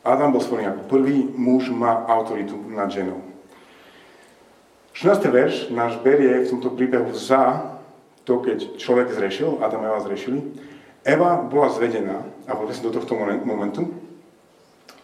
Adam 0.00 0.32
bol 0.32 0.40
stvorený 0.40 0.72
ako 0.72 0.82
prvý 0.88 1.28
muž 1.36 1.68
má 1.68 2.06
autoritu 2.08 2.56
nad 2.72 2.88
ženou. 2.88 3.35
16. 4.96 5.28
verš 5.28 5.54
náš 5.76 6.00
berie 6.00 6.40
v 6.40 6.48
tomto 6.56 6.72
príbehu 6.72 7.12
za 7.12 7.68
to, 8.24 8.40
keď 8.40 8.80
človek 8.80 9.12
zrešil, 9.12 9.60
Adam 9.60 9.84
a 9.84 9.92
Eva 9.92 10.00
zrešili. 10.00 10.40
Eva 11.04 11.36
bola 11.44 11.68
zvedená, 11.68 12.24
a 12.48 12.56
poďme 12.56 12.80
do 12.80 12.96
tohto 12.96 13.12
momentu, 13.44 13.92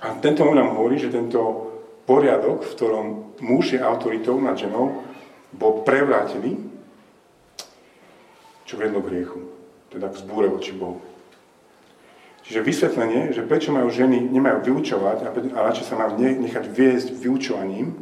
a 0.00 0.16
tento 0.16 0.48
moment 0.48 0.64
nám 0.64 0.80
hovorí, 0.80 0.96
že 0.96 1.12
tento 1.12 1.68
poriadok, 2.08 2.64
v 2.64 2.72
ktorom 2.72 3.06
muž 3.44 3.76
je 3.76 3.84
autoritou 3.84 4.40
nad 4.40 4.56
ženou, 4.56 5.04
bol 5.52 5.84
prevrátený, 5.84 6.56
čo 8.64 8.80
vedlo 8.80 9.04
k 9.04 9.12
hriechu, 9.12 9.44
teda 9.92 10.08
k 10.08 10.24
zbúre 10.24 10.48
voči 10.48 10.72
Bohu. 10.72 11.04
Čiže 12.48 12.64
vysvetlenie, 12.64 13.36
že 13.36 13.44
prečo 13.44 13.76
majú 13.76 13.92
ženy, 13.92 14.24
nemajú 14.24 14.72
vyučovať 14.72 15.28
a, 15.28 15.36
radšej 15.68 15.84
sa 15.84 16.00
majú 16.00 16.16
nechať 16.16 16.64
viesť 16.64 17.12
vyučovaním 17.12 17.92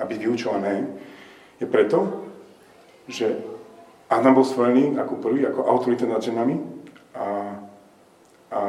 a 0.00 0.02
byť 0.08 0.18
vyučované, 0.18 0.74
je 1.60 1.66
preto, 1.66 2.26
že 3.08 3.36
Adam 4.06 4.38
bol 4.38 4.46
stvorený 4.46 4.98
ako 5.00 5.18
prvý, 5.18 5.46
ako 5.46 5.66
autorita 5.66 6.06
nad 6.06 6.22
ženami 6.22 6.58
a, 7.16 7.26
a 8.52 8.60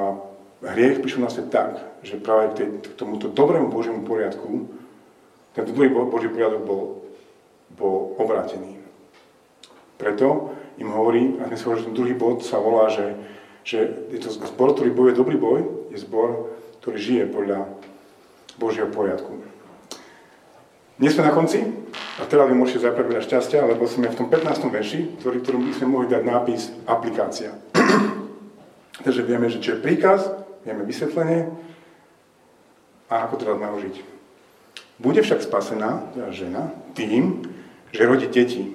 hriech 0.65 1.04
prišiel 1.04 1.21
na 1.21 1.30
svet 1.30 1.54
tak, 1.54 1.78
že 2.02 2.17
práve 2.17 2.54
k, 2.54 2.54
tej, 2.58 2.67
k 2.82 2.86
tomuto 2.97 3.30
dobrému 3.30 3.69
Božiemu 3.69 4.02
poriadku, 4.02 4.65
tento 5.54 5.73
druhý 5.73 5.89
Boží 5.89 6.30
poriadok 6.30 6.62
bol, 6.65 6.84
bol 7.73 8.17
obrátený. 8.17 8.78
Preto 9.97 10.54
im 10.78 10.93
hovorí, 10.93 11.41
a 11.41 11.50
dnes 11.50 11.65
hovorí, 11.65 11.82
že 11.82 11.88
ten 11.89 11.97
druhý 11.97 12.13
bod 12.13 12.45
sa 12.45 12.62
volá, 12.62 12.89
že, 12.93 13.17
že 13.65 14.10
je 14.13 14.21
to 14.21 14.30
zbor, 14.30 14.78
ktorý 14.78 14.93
bojuje 14.93 15.17
dobrý 15.17 15.38
boj, 15.38 15.60
je 15.89 15.97
zbor, 16.02 16.54
ktorý 16.82 16.97
žije 16.97 17.23
podľa 17.34 17.65
Božieho 18.62 18.89
poriadku. 18.89 19.41
Dnes 20.97 21.13
sme 21.13 21.30
na 21.30 21.34
konci 21.34 21.62
a 22.18 22.26
teraz 22.26 22.50
vy 22.50 22.56
môžete 22.58 22.82
zaprať 22.82 23.06
veľa 23.14 23.24
šťastia, 23.24 23.62
lebo 23.62 23.86
sme 23.86 24.10
v 24.10 24.18
tom 24.18 24.28
15. 24.28 24.74
verši, 24.74 25.22
ktorý, 25.22 25.38
ktorom 25.46 25.62
by 25.70 25.74
sme 25.78 25.88
mohli 25.88 26.08
dať 26.10 26.24
nápis 26.26 26.74
aplikácia. 26.90 27.54
Takže 29.06 29.22
vieme, 29.22 29.46
že 29.54 29.62
čo 29.62 29.78
je 29.78 29.84
príkaz, 29.86 30.26
vieme 30.66 30.82
vysvetlenie 30.82 31.54
a 33.14 33.30
ako 33.30 33.36
teraz 33.38 33.56
máme 33.62 33.78
žiť. 33.86 33.96
Bude 34.98 35.22
však 35.22 35.46
spasená, 35.46 36.10
teda 36.18 36.34
žena, 36.34 36.74
tým, 36.98 37.46
že 37.94 38.10
rodí 38.10 38.26
deti, 38.26 38.74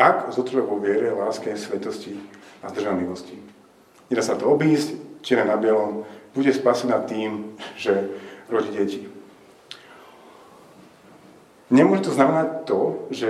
ak 0.00 0.32
zotrvá 0.32 0.64
vo 0.64 0.80
viere, 0.80 1.12
láske, 1.12 1.52
svetosti 1.52 2.16
a 2.64 2.72
zdržanlivosti. 2.72 3.36
Nedá 4.08 4.24
sa 4.24 4.40
to 4.40 4.48
obísť, 4.48 5.20
čierne 5.20 5.52
na 5.52 5.60
bielom, 5.60 6.08
bude 6.32 6.48
spasená 6.48 7.04
tým, 7.04 7.52
že 7.76 8.08
rodí 8.48 8.72
deti. 8.72 9.04
Nemôže 11.70 12.10
to 12.10 12.16
znamenať 12.18 12.66
to, 12.66 13.06
že, 13.14 13.28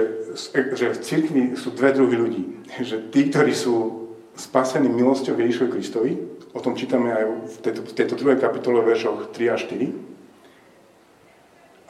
že 0.73 0.97
v 0.97 1.03
cirkvi 1.05 1.43
sú 1.61 1.77
dve 1.77 1.93
druhy 1.93 2.17
ľudí. 2.17 2.45
Že 2.81 3.13
tí, 3.13 3.29
ktorí 3.29 3.53
sú 3.53 4.09
spasení 4.33 4.89
milosťou 4.89 5.37
Ježišovi 5.37 5.69
Kristovi, 5.69 6.13
o 6.57 6.61
tom 6.65 6.73
čítame 6.73 7.13
aj 7.13 7.25
v 7.29 7.57
tejto, 7.61 7.81
v 7.85 7.93
tejto 7.93 8.15
druhej 8.17 8.41
kapitole 8.41 8.81
veršoch 8.81 9.37
3 9.37 9.53
a 9.53 9.57
4. 9.61 9.93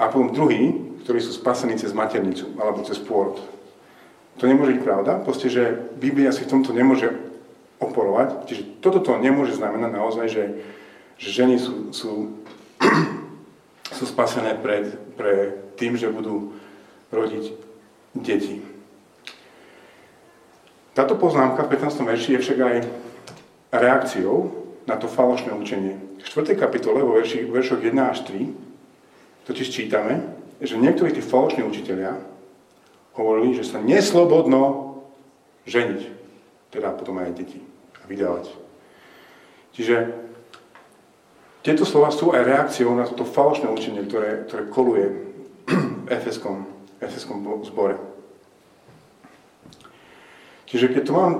A 0.00 0.08
potom 0.10 0.34
druhý, 0.34 0.74
ktorí 1.06 1.20
sú 1.22 1.30
spasení 1.36 1.78
cez 1.78 1.94
maternicu 1.94 2.50
alebo 2.58 2.82
cez 2.82 2.98
pôrod. 2.98 3.38
To 4.40 4.48
nemôže 4.48 4.80
byť 4.80 4.82
pravda, 4.82 5.20
proste, 5.20 5.52
že 5.52 5.76
Biblia 6.00 6.32
si 6.32 6.48
v 6.48 6.50
tomto 6.56 6.72
nemôže 6.72 7.12
oporovať. 7.76 8.48
Čiže 8.48 8.62
toto 8.80 9.00
to 9.04 9.20
nemôže 9.20 9.56
znamenať 9.56 9.90
naozaj, 9.92 10.26
že, 10.32 10.44
že 11.20 11.28
ženy 11.28 11.60
sú, 11.60 11.92
sú, 11.92 12.10
sú 13.90 14.06
spasené 14.06 14.54
pred, 14.58 14.94
pre 15.18 15.58
tým, 15.74 15.98
že 15.98 16.10
budú 16.10 16.54
rodiť 17.10 17.44
deti. 18.14 18.62
Táto 20.94 21.14
poznámka 21.14 21.66
v 21.66 21.72
15. 21.78 22.02
verši 22.02 22.30
je 22.36 22.42
však 22.42 22.58
aj 22.58 22.76
reakciou 23.70 24.36
na 24.86 24.98
to 24.98 25.06
falošné 25.06 25.54
učenie. 25.54 25.98
V 26.18 26.26
4. 26.26 26.58
kapitole 26.58 27.02
vo 27.02 27.14
verši, 27.14 27.46
veršoch 27.46 27.82
1 27.82 27.94
až 27.98 28.26
3 28.26 28.70
totiž 29.46 29.68
čítame, 29.70 30.22
že 30.60 30.78
niektorí 30.78 31.14
tí 31.14 31.22
falošní 31.24 31.64
učiteľia 31.64 32.20
hovorili, 33.16 33.56
že 33.58 33.66
sa 33.66 33.82
neslobodno 33.82 34.94
ženiť, 35.66 36.00
teda 36.70 36.94
potom 36.94 37.18
aj 37.18 37.34
deti 37.34 37.58
a 37.98 38.04
vydávať. 38.06 38.52
Čiže 39.74 39.96
tieto 41.60 41.84
slova 41.84 42.08
sú 42.08 42.32
aj 42.32 42.44
reakciou 42.44 42.96
na 42.96 43.04
toto 43.04 43.28
falošné 43.28 43.68
učenie, 43.68 44.08
ktoré, 44.08 44.48
ktoré 44.48 44.62
koluje 44.72 45.06
v 45.68 46.08
efeskom, 46.08 46.64
efeskom 47.04 47.44
zbore. 47.68 48.00
Čiže 50.64 50.88
keď 50.94 51.02
tu 51.04 51.12
mám 51.12 51.32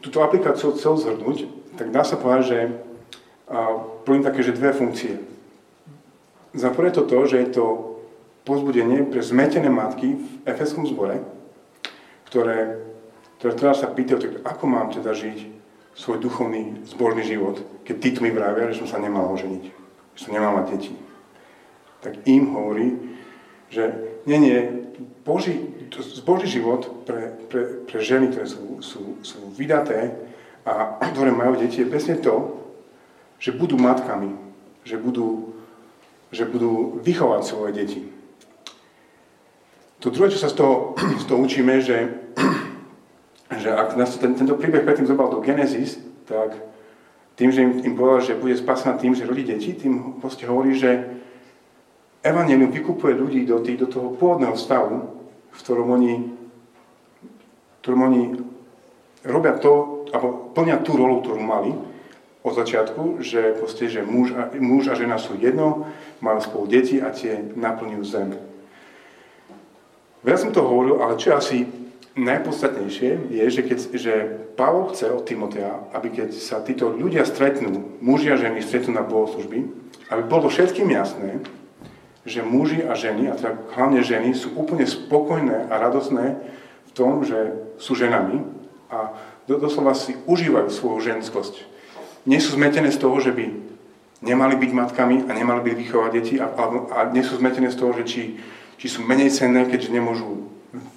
túto 0.00 0.24
aplikáciu 0.24 0.72
chcel 0.72 0.96
zhrnúť, 0.96 1.50
tak 1.76 1.92
dá 1.92 2.06
sa 2.06 2.16
povedať, 2.16 2.44
že 2.46 2.58
plním 4.08 4.24
také, 4.24 4.40
že 4.46 4.56
dve 4.56 4.72
funkcie. 4.72 5.20
Za 6.56 6.72
prvé 6.72 6.94
to 6.94 7.04
to, 7.04 7.18
že 7.28 7.36
je 7.36 7.48
to 7.60 7.64
pozbudenie 8.48 9.04
pre 9.06 9.20
zmetené 9.20 9.68
matky 9.68 10.16
v 10.16 10.26
efeskom 10.48 10.88
zbore, 10.88 11.20
ktoré, 12.32 12.80
ktoré 13.38 13.52
teraz 13.54 13.84
sa 13.84 13.92
pýtajú, 13.92 14.40
ako 14.46 14.64
mám 14.64 14.88
teda 14.90 15.12
žiť 15.12 15.59
svoj 16.00 16.16
duchovný, 16.16 16.80
zbožný 16.88 17.28
život, 17.28 17.60
keď 17.84 17.96
títo 18.00 18.20
mi 18.24 18.32
vravia, 18.32 18.72
že 18.72 18.80
som 18.80 18.88
sa 18.88 18.96
nemal 18.96 19.28
oženiť, 19.36 19.64
že 20.16 20.20
som 20.24 20.32
nemal 20.32 20.56
mať 20.56 20.66
deti. 20.72 20.96
Tak 22.00 22.24
im 22.24 22.56
hovorí, 22.56 22.96
že 23.68 23.92
nie, 24.24 24.40
nie, 24.40 24.58
Boží, 25.28 25.60
zbožný 25.92 26.48
život 26.48 27.04
pre, 27.04 27.36
pre, 27.52 27.84
pre 27.84 27.98
ženy, 28.00 28.32
ktoré 28.32 28.48
sú, 28.48 28.80
sú, 28.80 29.20
sú 29.20 29.52
vydaté 29.52 30.16
a 30.64 30.96
ktoré 31.12 31.36
majú 31.36 31.60
deti, 31.60 31.84
je 31.84 31.92
presne 31.92 32.16
to, 32.16 32.56
že 33.36 33.52
budú 33.52 33.76
matkami, 33.76 34.32
že 34.88 34.96
budú, 34.96 35.52
že 36.32 36.48
budú 36.48 36.96
vychovať 37.04 37.42
svoje 37.44 37.70
deti. 37.76 38.00
To 40.00 40.08
druhé, 40.08 40.32
čo 40.32 40.40
sa 40.40 40.48
z 40.48 40.64
toho, 40.64 40.96
z 40.96 41.24
toho 41.28 41.44
učíme, 41.44 41.84
že, 41.84 42.08
že 43.60 43.70
ak 43.70 43.94
nás 43.94 44.16
ten, 44.16 44.32
tento 44.32 44.56
príbeh 44.56 44.82
predtým 44.82 45.06
zobral 45.06 45.28
do 45.28 45.44
Genesis, 45.44 46.00
tak 46.24 46.56
tým, 47.36 47.52
že 47.52 47.60
im, 47.62 47.72
im 47.84 47.94
povedal, 47.96 48.20
že 48.20 48.40
bude 48.40 48.56
spasená 48.56 48.96
tým, 48.96 49.12
že 49.12 49.28
rodí 49.28 49.44
deti, 49.44 49.76
tým 49.76 50.20
proste 50.20 50.48
hovorí, 50.48 50.76
že 50.76 51.20
Evangelium 52.20 52.68
vykupuje 52.68 53.16
ľudí 53.16 53.48
do, 53.48 53.64
tých, 53.64 53.80
do 53.80 53.88
toho 53.88 54.12
pôvodného 54.12 54.52
stavu, 54.56 55.24
v 55.48 55.58
ktorom 55.60 55.88
oni, 55.96 56.14
ktorom 57.80 58.00
oni 58.12 58.22
robia 59.24 59.56
to, 59.56 60.04
alebo 60.12 60.52
plnia 60.52 60.84
tú 60.84 61.00
rolu, 61.00 61.24
ktorú 61.24 61.40
mali 61.40 61.72
od 62.40 62.52
začiatku, 62.56 63.20
že, 63.24 63.56
proste, 63.56 63.88
že 63.88 64.04
muž, 64.04 64.32
a, 64.36 64.52
muž 64.56 64.92
a 64.92 64.96
žena 64.96 65.16
sú 65.16 65.36
jedno, 65.36 65.88
majú 66.20 66.40
spolu 66.44 66.64
deti 66.68 67.00
a 67.00 67.12
tie 67.12 67.40
naplňujú 67.56 68.04
zem. 68.04 68.36
Veľa 70.20 70.38
som 70.44 70.52
to 70.52 70.60
hovoril, 70.60 71.00
ale 71.00 71.16
čo 71.16 71.32
asi 71.32 71.64
najpodstatnejšie 72.18 73.30
je, 73.30 73.44
že, 73.50 73.62
keď, 73.62 73.78
že 73.94 74.14
Pavol 74.58 74.90
chce 74.90 75.10
od 75.10 75.26
Timotea, 75.26 75.90
aby 75.94 76.10
keď 76.10 76.34
sa 76.34 76.62
títo 76.62 76.90
ľudia 76.90 77.22
stretnú, 77.22 77.98
muži 78.02 78.34
a 78.34 78.40
ženy 78.40 78.62
stretnú 78.62 78.98
na 78.98 79.06
bohoslužby, 79.06 79.66
aby 80.10 80.22
bolo 80.26 80.50
všetkým 80.50 80.90
jasné, 80.90 81.38
že 82.26 82.44
muži 82.44 82.82
a 82.84 82.98
ženy, 82.98 83.30
a 83.30 83.38
teda 83.38 83.56
hlavne 83.74 84.02
ženy, 84.02 84.34
sú 84.34 84.52
úplne 84.58 84.84
spokojné 84.84 85.70
a 85.70 85.74
radosné 85.80 86.36
v 86.88 86.92
tom, 86.92 87.22
že 87.22 87.56
sú 87.78 87.96
ženami 87.96 88.44
a 88.90 89.14
doslova 89.46 89.94
si 89.94 90.18
užívajú 90.26 90.68
svoju 90.68 90.98
ženskosť. 91.14 91.64
Nie 92.28 92.42
sú 92.42 92.58
zmetené 92.58 92.92
z 92.92 93.00
toho, 93.00 93.16
že 93.22 93.32
by 93.32 93.48
nemali 94.20 94.54
byť 94.60 94.70
matkami 94.76 95.16
a 95.24 95.30
nemali 95.32 95.64
byť 95.64 95.74
vychovať 95.80 96.10
deti 96.12 96.34
a, 96.36 96.44
a, 96.52 96.64
a 96.92 96.98
nie 97.08 97.24
sú 97.24 97.40
zmetené 97.40 97.72
z 97.72 97.78
toho, 97.80 97.96
že 97.96 98.04
či 98.04 98.22
či 98.80 98.88
sú 98.88 99.04
menej 99.04 99.28
cenné, 99.28 99.68
keďže 99.68 99.92
nemôžu 99.92 100.48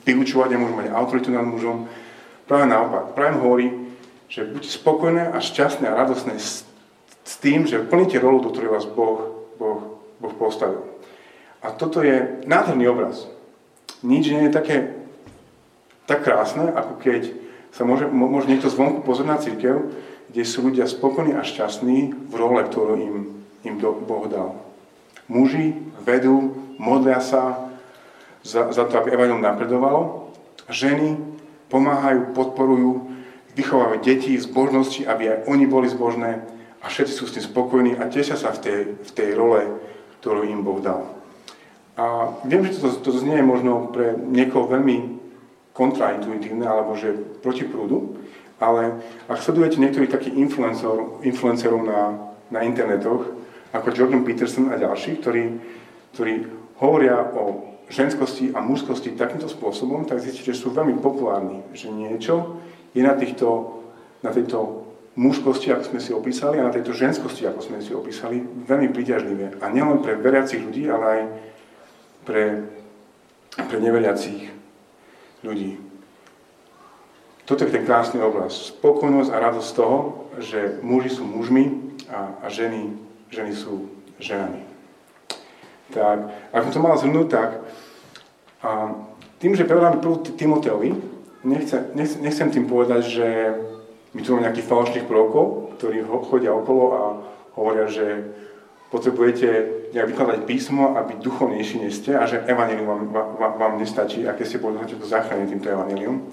vyučovať, 0.05 0.53
nemôžu 0.53 0.73
mať 0.77 0.87
autoritu 0.93 1.29
nad 1.33 1.45
mužom. 1.45 1.89
Práve 2.45 2.65
naopak. 2.69 3.17
Práve 3.17 3.39
hovorí, 3.41 3.67
že 4.29 4.45
buďte 4.45 4.69
spokojné 4.69 5.23
a 5.33 5.37
šťastné 5.41 5.85
a 5.89 5.97
radosné 5.97 6.37
s, 6.37 6.65
s 7.25 7.33
tým, 7.37 7.65
že 7.65 7.85
plníte 7.85 8.17
rolu, 8.17 8.41
do 8.41 8.49
ktorej 8.49 8.73
vás 8.73 8.85
boh, 8.85 9.49
boh, 9.57 10.01
boh 10.17 10.33
postavil. 10.37 10.81
A 11.63 11.71
toto 11.71 12.03
je 12.03 12.43
nádherný 12.43 12.91
obraz. 12.91 13.25
Nič 14.03 14.27
nie 14.29 14.51
je 14.51 14.57
také 14.57 14.77
tak 16.03 16.27
krásne, 16.27 16.67
ako 16.67 16.99
keď 16.99 17.31
sa 17.71 17.87
môže, 17.87 18.05
môže 18.11 18.51
niekto 18.51 18.67
zvonku 18.67 19.01
pozrieť 19.01 19.27
na 19.29 19.39
církev, 19.39 19.75
kde 20.29 20.43
sú 20.43 20.67
ľudia 20.67 20.85
spokojní 20.85 21.33
a 21.33 21.45
šťastní 21.45 22.11
v 22.29 22.33
role, 22.35 22.61
ktorú 22.67 22.93
im, 22.99 23.15
im 23.63 23.75
Boh 23.79 24.25
dal. 24.27 24.59
Muži 25.31 25.77
vedú, 26.03 26.57
modlia 26.75 27.23
sa, 27.23 27.72
za, 28.43 28.69
za 28.69 28.83
to, 28.85 28.99
aby 28.99 29.15
Evangelium 29.15 29.41
napredovalo. 29.41 30.29
Ženy 30.67 31.17
pomáhajú, 31.71 32.35
podporujú, 32.35 32.91
vychovávajú 33.55 33.99
deti 34.03 34.35
v 34.35 34.45
zbožnosti, 34.45 35.01
aby 35.07 35.23
aj 35.31 35.37
oni 35.47 35.65
boli 35.65 35.87
zbožné 35.89 36.43
a 36.83 36.85
všetci 36.91 37.13
sú 37.15 37.23
s 37.25 37.35
tým 37.39 37.45
spokojní 37.47 37.91
a 37.95 38.11
tešia 38.11 38.35
sa 38.35 38.51
v 38.51 38.59
tej, 38.59 38.79
v 38.99 39.11
tej 39.15 39.29
role, 39.33 39.79
ktorú 40.19 40.43
im 40.43 40.61
Boh 40.61 40.83
dal. 40.83 41.07
A 41.95 42.35
viem, 42.43 42.65
že 42.67 42.81
to, 42.81 42.89
to 42.99 43.09
znie 43.15 43.39
možno 43.39 43.89
pre 43.93 44.17
niekoho 44.17 44.67
veľmi 44.67 45.21
kontraintuitívne 45.73 46.65
alebo 46.67 46.93
že 46.99 47.15
proti 47.41 47.65
prúdu, 47.65 48.19
ale 48.61 49.01
ak 49.29 49.41
sledujete 49.41 49.81
niektorých 49.81 50.13
takých 50.13 50.37
influencerov, 50.37 51.25
influencerov 51.25 51.81
na, 51.81 52.01
na 52.53 52.59
internetoch, 52.65 53.33
ako 53.73 53.93
Jordan 53.93 54.21
Peterson 54.21 54.69
a 54.69 54.77
ďalší, 54.77 55.17
ktorí, 55.17 55.43
ktorí 56.13 56.33
hovoria 56.77 57.17
o 57.33 57.72
ženskosti 57.89 58.51
a 58.55 58.59
mužskosti 58.63 59.15
takýmto 59.15 59.51
spôsobom, 59.51 60.07
tak 60.07 60.23
zistíte, 60.23 60.55
že 60.55 60.61
sú 60.61 60.71
veľmi 60.71 60.99
populárni, 61.03 61.63
že 61.75 61.91
niečo 61.91 62.59
je 62.93 63.01
na, 63.01 63.17
týchto, 63.17 63.81
na 64.21 64.31
tejto 64.31 64.87
mužskosti, 65.13 65.69
ako 65.73 65.83
sme 65.93 65.99
si 66.01 66.11
opísali, 66.13 66.57
a 66.57 66.67
na 66.69 66.73
tejto 66.73 66.93
ženskosti, 66.93 67.45
ako 67.45 67.61
sme 67.61 67.79
si 67.81 67.93
opísali, 67.93 68.41
veľmi 68.41 68.89
príťažlivé. 68.89 69.61
A 69.61 69.69
nielen 69.69 70.01
pre 70.01 70.17
veriacich 70.17 70.61
ľudí, 70.61 70.89
ale 70.89 71.05
aj 71.05 71.21
pre, 72.25 72.43
pre 73.57 73.77
neveriacich 73.77 74.49
ľudí. 75.45 75.77
Toto 77.43 77.67
je 77.67 77.75
ten 77.75 77.83
krásny 77.83 78.23
obraz. 78.23 78.71
Spokojnosť 78.71 79.29
a 79.35 79.43
radosť 79.51 79.67
z 79.67 79.75
toho, 79.75 79.97
že 80.39 80.59
muži 80.79 81.11
sú 81.11 81.27
mužmi 81.27 81.93
a, 82.07 82.39
a 82.39 82.47
ženy, 82.47 82.95
ženy 83.27 83.51
sú 83.51 83.91
ženami. 84.17 84.72
Tak, 85.93 86.17
ak 86.49 86.63
som 86.65 86.73
to 86.73 86.81
mal 86.81 86.97
zhrnúť, 86.97 87.27
tak 87.29 87.49
a 88.63 88.95
tým, 89.43 89.59
že 89.59 89.67
preberáme 89.67 89.99
prvú 89.99 90.23
Timoteovi, 90.23 90.95
nechcem, 91.43 91.91
nechcem 91.95 92.47
tým 92.47 92.65
povedať, 92.65 93.01
že 93.03 93.27
my 94.15 94.23
tu 94.23 94.31
máme 94.31 94.47
nejakých 94.47 94.69
falošných 94.71 95.05
prorokov, 95.05 95.75
ktorí 95.77 95.99
chodia 96.31 96.55
okolo 96.55 96.83
a 96.95 97.01
hovoria, 97.59 97.91
že 97.91 98.31
potrebujete 98.87 99.47
nejak 99.91 100.09
vykladať 100.15 100.39
písmo 100.45 100.95
a 100.95 101.03
byť 101.03 101.17
duchovnejší 101.19 101.81
než 101.81 101.93
ste 101.99 102.13
a 102.13 102.23
že 102.29 102.45
evanelium 102.45 102.87
vám, 102.87 103.03
vám, 103.11 103.53
vám 103.57 103.73
nestačí 103.81 104.23
a 104.29 104.37
keď 104.37 104.45
ste 104.47 104.61
povedali, 104.63 104.95
to 104.95 105.05
zachráni 105.05 105.49
týmto 105.49 105.69
evanelium. 105.69 106.23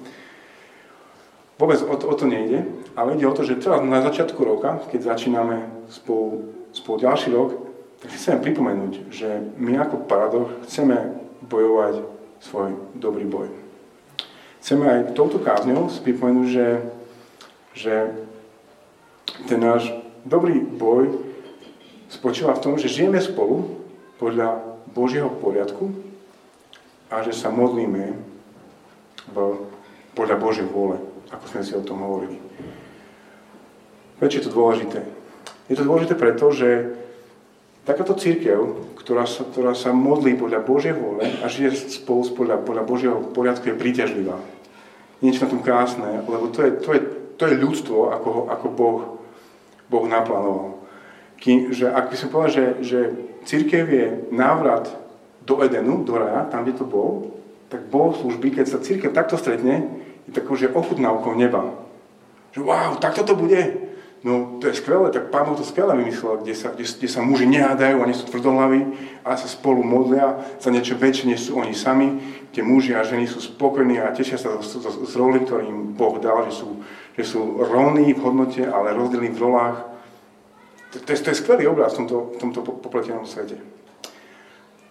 Vôbec 1.56 1.80
o 1.82 1.96
to, 1.96 2.08
o 2.08 2.14
to 2.16 2.24
nejde, 2.24 2.64
ale 2.96 3.16
ide 3.16 3.28
o 3.28 3.36
to, 3.36 3.44
že 3.44 3.61
teraz 3.61 3.84
na 3.84 4.00
začiatku 4.00 4.40
roka, 4.44 4.80
keď 4.92 5.12
začíname 5.12 5.88
spolu, 5.92 6.52
spolu 6.72 6.96
ďalší 7.04 7.28
rok, 7.32 7.70
tak 8.01 8.11
chcem 8.16 8.40
pripomenúť, 8.40 9.12
že 9.12 9.28
my 9.61 9.76
ako 9.76 10.09
paradoch 10.09 10.48
chceme 10.64 11.20
bojovať 11.44 12.01
svoj 12.40 12.76
dobrý 12.96 13.28
boj. 13.28 13.48
Chceme 14.64 14.88
aj 14.88 15.16
touto 15.16 15.40
kázňou 15.40 15.92
pripomenúť, 16.05 16.48
že, 16.48 16.68
že 17.76 17.94
ten 19.48 19.61
náš 19.61 19.92
dobrý 20.24 20.61
boj 20.61 21.16
spočíva 22.09 22.57
v 22.57 22.62
tom, 22.64 22.74
že 22.80 22.92
žijeme 22.92 23.20
spolu 23.20 23.84
podľa 24.16 24.61
Božieho 24.92 25.28
poriadku 25.28 25.92
a 27.12 27.20
že 27.24 27.36
sa 27.36 27.48
modlíme 27.48 28.16
v, 29.30 29.36
podľa 30.16 30.36
Božej 30.40 30.66
vôle, 30.68 31.01
ako 31.32 31.44
sme 31.53 31.62
si 31.64 31.72
o 31.76 31.84
tom 31.84 32.01
hovorili. 32.01 32.40
Prečo 34.20 34.40
je 34.40 34.44
to 34.44 34.53
dôležité? 34.53 35.01
Je 35.72 35.78
to 35.78 35.86
dôležité 35.86 36.18
preto, 36.18 36.53
že 36.53 36.92
takáto 37.85 38.16
církev, 38.16 38.89
ktorá 39.01 39.24
sa, 39.24 39.47
ktorá 39.47 39.72
sa 39.72 39.91
modlí 39.95 40.37
podľa 40.37 40.61
Božej 40.62 40.95
vôle 40.95 41.26
a 41.41 41.47
žije 41.49 42.01
spolu 42.03 42.22
podľa, 42.37 42.57
podľa 42.62 42.85
Božieho 42.85 43.18
poriadku, 43.33 43.70
je 43.70 43.81
príťažlivá. 43.81 44.37
Niečo 45.20 45.49
na 45.49 45.53
tom 45.53 45.64
krásne, 45.64 46.24
lebo 46.24 46.49
to 46.53 46.64
je, 46.64 46.70
to 46.81 46.91
je, 46.97 47.01
to 47.37 47.45
je 47.49 47.61
ľudstvo, 47.61 48.12
ako, 48.12 48.31
ako 48.53 48.66
boh, 48.72 48.99
boh 49.89 50.05
naplánoval 50.09 50.81
že 51.49 51.89
ak 51.89 52.12
by 52.12 52.16
som 52.16 52.28
povedal, 52.28 52.53
že, 52.53 52.66
že 52.85 52.99
církev 53.49 53.85
je 53.89 54.07
návrat 54.28 54.93
do 55.49 55.64
Edenu, 55.64 56.05
do 56.05 56.20
raja, 56.20 56.45
tam, 56.53 56.68
kde 56.68 56.76
to 56.76 56.85
bol, 56.85 57.33
tak 57.72 57.89
bol 57.89 58.12
služby, 58.12 58.53
keď 58.53 58.66
sa 58.68 58.85
církev 58.85 59.16
takto 59.16 59.41
stretne, 59.41 59.89
je 60.28 60.37
takou, 60.37 60.53
že 60.53 60.68
okolo 60.68 61.33
neba. 61.33 61.72
Že 62.53 62.61
wow, 62.61 62.93
takto 63.01 63.24
to 63.24 63.33
bude. 63.33 63.80
No 64.21 64.61
to 64.61 64.68
je 64.68 64.77
skvelé, 64.77 65.09
tak 65.09 65.33
Pán 65.33 65.49
to 65.57 65.64
skvelé 65.64 65.97
vymyslel, 65.97 66.45
kde 66.45 66.53
sa, 66.53 66.68
kde, 66.77 66.85
kde 66.85 67.09
sa 67.09 67.25
muži 67.25 67.49
nehádajú, 67.49 68.05
oni 68.05 68.12
sú 68.12 68.29
tvrdohlaví, 68.29 68.93
ale 69.25 69.37
sa 69.41 69.49
spolu 69.49 69.81
modlia 69.81 70.45
za 70.61 70.68
niečo 70.68 71.01
väčšie, 71.01 71.33
než 71.33 71.49
sú 71.49 71.57
oni 71.57 71.73
sami, 71.73 72.21
kde 72.53 72.61
muži 72.61 72.93
a 72.93 73.01
ženy 73.01 73.25
sú 73.25 73.41
spokojní 73.41 73.97
a 73.97 74.12
tešia 74.12 74.37
sa 74.37 74.61
z, 74.61 74.77
z, 74.77 75.09
z 75.09 75.12
roli, 75.16 75.41
ktorý 75.41 75.64
im 75.73 75.97
Boh 75.97 76.21
dal, 76.21 76.45
že 76.53 76.61
sú, 76.61 76.85
že 77.16 77.25
sú 77.25 77.64
rovní 77.64 78.12
v 78.12 78.21
hodnote, 78.21 78.61
ale 78.68 78.93
rozdielní 78.93 79.33
v 79.33 79.41
rolách. 79.41 79.89
To, 80.93 81.01
to, 81.01 81.09
je, 81.16 81.18
to 81.25 81.29
je 81.33 81.41
skvelý 81.41 81.64
obraz 81.73 81.97
v 81.97 82.05
tomto, 82.05 82.37
v 82.37 82.39
tomto 82.45 82.61
popletenom 82.61 83.25
svete. 83.25 83.57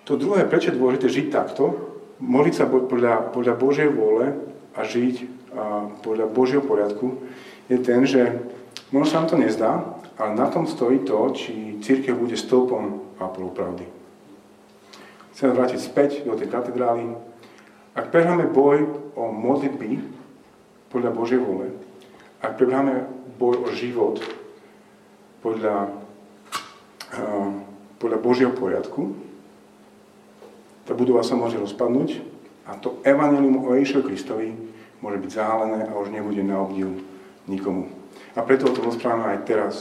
To 0.09 0.17
druhé, 0.17 0.49
prečo 0.49 0.73
je 0.73 0.79
dôležité 0.81 1.05
žiť 1.05 1.27
takto, 1.29 1.77
modliť 2.17 2.53
sa 2.57 2.65
podľa, 2.65 3.29
podľa 3.29 3.53
Božej 3.61 3.93
vôle 3.93 4.33
a 4.73 4.81
žiť 4.81 5.15
a 5.53 5.85
podľa 6.01 6.25
Božieho 6.33 6.65
poriadku, 6.65 7.21
je 7.69 7.77
ten, 7.77 8.01
že 8.09 8.41
možno 8.89 9.07
sa 9.09 9.17
nám 9.21 9.29
to 9.29 9.37
nezdá, 9.37 9.71
ale 10.19 10.35
na 10.35 10.47
tom 10.51 10.67
stojí 10.67 11.05
to, 11.07 11.17
či 11.31 11.79
církev 11.79 12.17
bude 12.17 12.35
stĺpom 12.35 13.15
a 13.19 13.27
pravdy. 13.29 13.85
Chcem 15.35 15.55
vrátiť 15.55 15.79
späť 15.79 16.11
do 16.27 16.35
tej 16.35 16.51
katedrály. 16.51 17.15
Ak 17.95 18.11
prehráme 18.11 18.51
boj 18.51 18.91
o 19.15 19.31
modlitby 19.31 20.03
podľa 20.91 21.11
Božej 21.15 21.39
vôle, 21.39 21.71
ak 22.43 22.59
prehráme 22.59 23.07
boj 23.39 23.63
o 23.63 23.67
život 23.71 24.19
podľa, 25.39 25.95
uh, 27.15 27.49
podľa 27.99 28.19
Božieho 28.19 28.51
poriadku, 28.51 29.15
tá 30.83 30.91
budova 30.91 31.23
sa 31.23 31.39
môže 31.39 31.55
rozpadnúť 31.55 32.19
a 32.67 32.75
to 32.75 32.99
evanelium 33.07 33.63
o 33.63 33.77
Ježišovi 33.77 34.03
Kristovi 34.09 34.49
môže 34.99 35.21
byť 35.23 35.31
zahalené 35.31 35.87
a 35.87 35.93
už 35.95 36.11
nebude 36.11 36.43
na 36.43 36.59
obdiv 36.59 36.99
nikomu. 37.47 37.98
A 38.37 38.45
preto 38.45 38.69
o 38.69 38.75
tom 38.75 38.89
rozprávame 38.89 39.37
aj 39.37 39.39
teraz, 39.45 39.75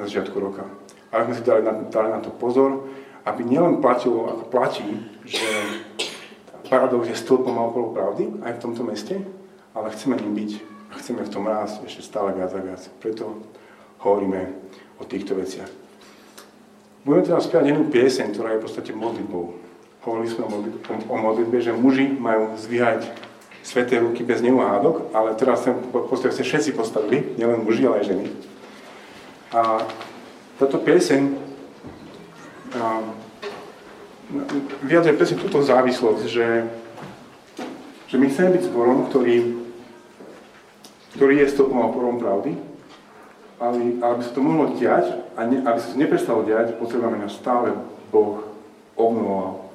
na 0.00 0.08
začiatku 0.08 0.36
roka. 0.40 0.64
Ale 1.12 1.28
sme 1.28 1.34
si 1.36 1.42
dali 1.44 1.60
na, 1.60 1.72
dali 1.88 2.08
na 2.08 2.20
to 2.24 2.32
pozor, 2.32 2.88
aby 3.28 3.44
nielen 3.44 3.84
platilo, 3.84 4.32
ako 4.32 4.44
platí, 4.48 4.88
že 5.28 5.44
paradox 6.70 7.10
je 7.10 7.16
stĺpom 7.18 7.52
a 7.58 7.66
okolo 7.68 7.92
pravdy, 7.92 8.24
aj 8.46 8.52
v 8.56 8.62
tomto 8.62 8.82
meste, 8.86 9.20
ale 9.76 9.92
chceme 9.92 10.16
ním 10.16 10.32
byť 10.38 10.50
a 10.90 10.92
chceme 10.98 11.22
v 11.26 11.32
tom 11.32 11.44
rásť 11.44 11.84
ešte 11.84 12.02
stále 12.06 12.32
viac 12.32 12.54
a 12.54 12.60
viac. 12.62 12.82
Preto 13.02 13.44
hovoríme 14.00 14.54
o 14.98 15.04
týchto 15.04 15.36
veciach. 15.36 15.68
Budeme 17.04 17.26
teraz 17.26 17.48
spievať 17.48 17.66
jednu 17.72 17.84
pieseň, 17.88 18.26
ktorá 18.36 18.48
je 18.54 18.60
v 18.60 18.64
podstate 18.64 18.92
modlitbou. 18.92 19.44
Hovorili 20.00 20.28
sme 20.32 20.44
o 21.08 21.16
modlitbe 21.16 21.60
že 21.60 21.76
muži 21.76 22.08
majú 22.08 22.56
zvíhať 22.56 23.29
sveté 23.70 24.02
ruky 24.02 24.26
bez 24.26 24.42
neuhádok, 24.42 25.14
ale 25.14 25.38
teraz 25.38 25.62
sa 25.62 25.70
podstate 25.78 26.34
sa 26.34 26.42
všetci 26.42 26.74
postavili, 26.74 27.38
nielen 27.38 27.62
muži, 27.62 27.86
ale 27.86 28.02
aj 28.02 28.08
ženy. 28.10 28.26
A 29.54 29.86
táto 30.58 30.82
pieseň 30.82 31.38
vyjadruje 34.82 35.14
presne 35.14 35.38
túto 35.38 35.62
závislosť, 35.62 36.22
že, 36.26 36.66
že 38.10 38.16
my 38.18 38.26
chceme 38.26 38.58
byť 38.58 38.62
zborom, 38.66 39.06
ktorý, 39.06 39.54
ktorý 41.14 41.34
je 41.46 41.52
stopom 41.54 41.78
a 41.86 41.94
porom 41.94 42.18
pravdy, 42.18 42.58
ale 43.62 44.02
aby 44.02 44.22
sa 44.26 44.34
to 44.34 44.42
mohlo 44.42 44.74
diať 44.74 45.14
a 45.38 45.46
ne, 45.46 45.62
aby 45.62 45.78
sa 45.78 45.94
to 45.94 45.96
neprestalo 45.98 46.42
diať, 46.42 46.74
potrebujeme 46.74 47.22
nás 47.22 47.38
stále 47.38 47.70
Boh 48.10 48.50
obnovoval 48.98 49.70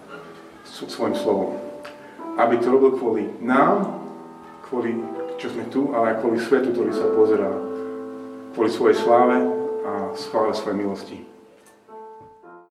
svojim 0.68 1.16
slovom. 1.16 1.65
Aby 2.36 2.60
to 2.60 2.68
robil 2.72 2.92
kvôli 3.00 3.24
nám, 3.40 4.00
kvôli 4.68 5.00
čo 5.36 5.52
sme 5.52 5.68
tu, 5.68 5.92
ale 5.92 6.16
aj 6.16 6.20
kvôli 6.24 6.40
svetu, 6.40 6.72
ktorý 6.72 6.92
sa 6.96 7.08
pozerá, 7.12 7.52
kvôli 8.56 8.72
svojej 8.72 8.98
sláve 9.00 9.38
a 9.84 9.92
sláve 10.16 10.52
svojej 10.56 10.80
milosti. 10.80 11.35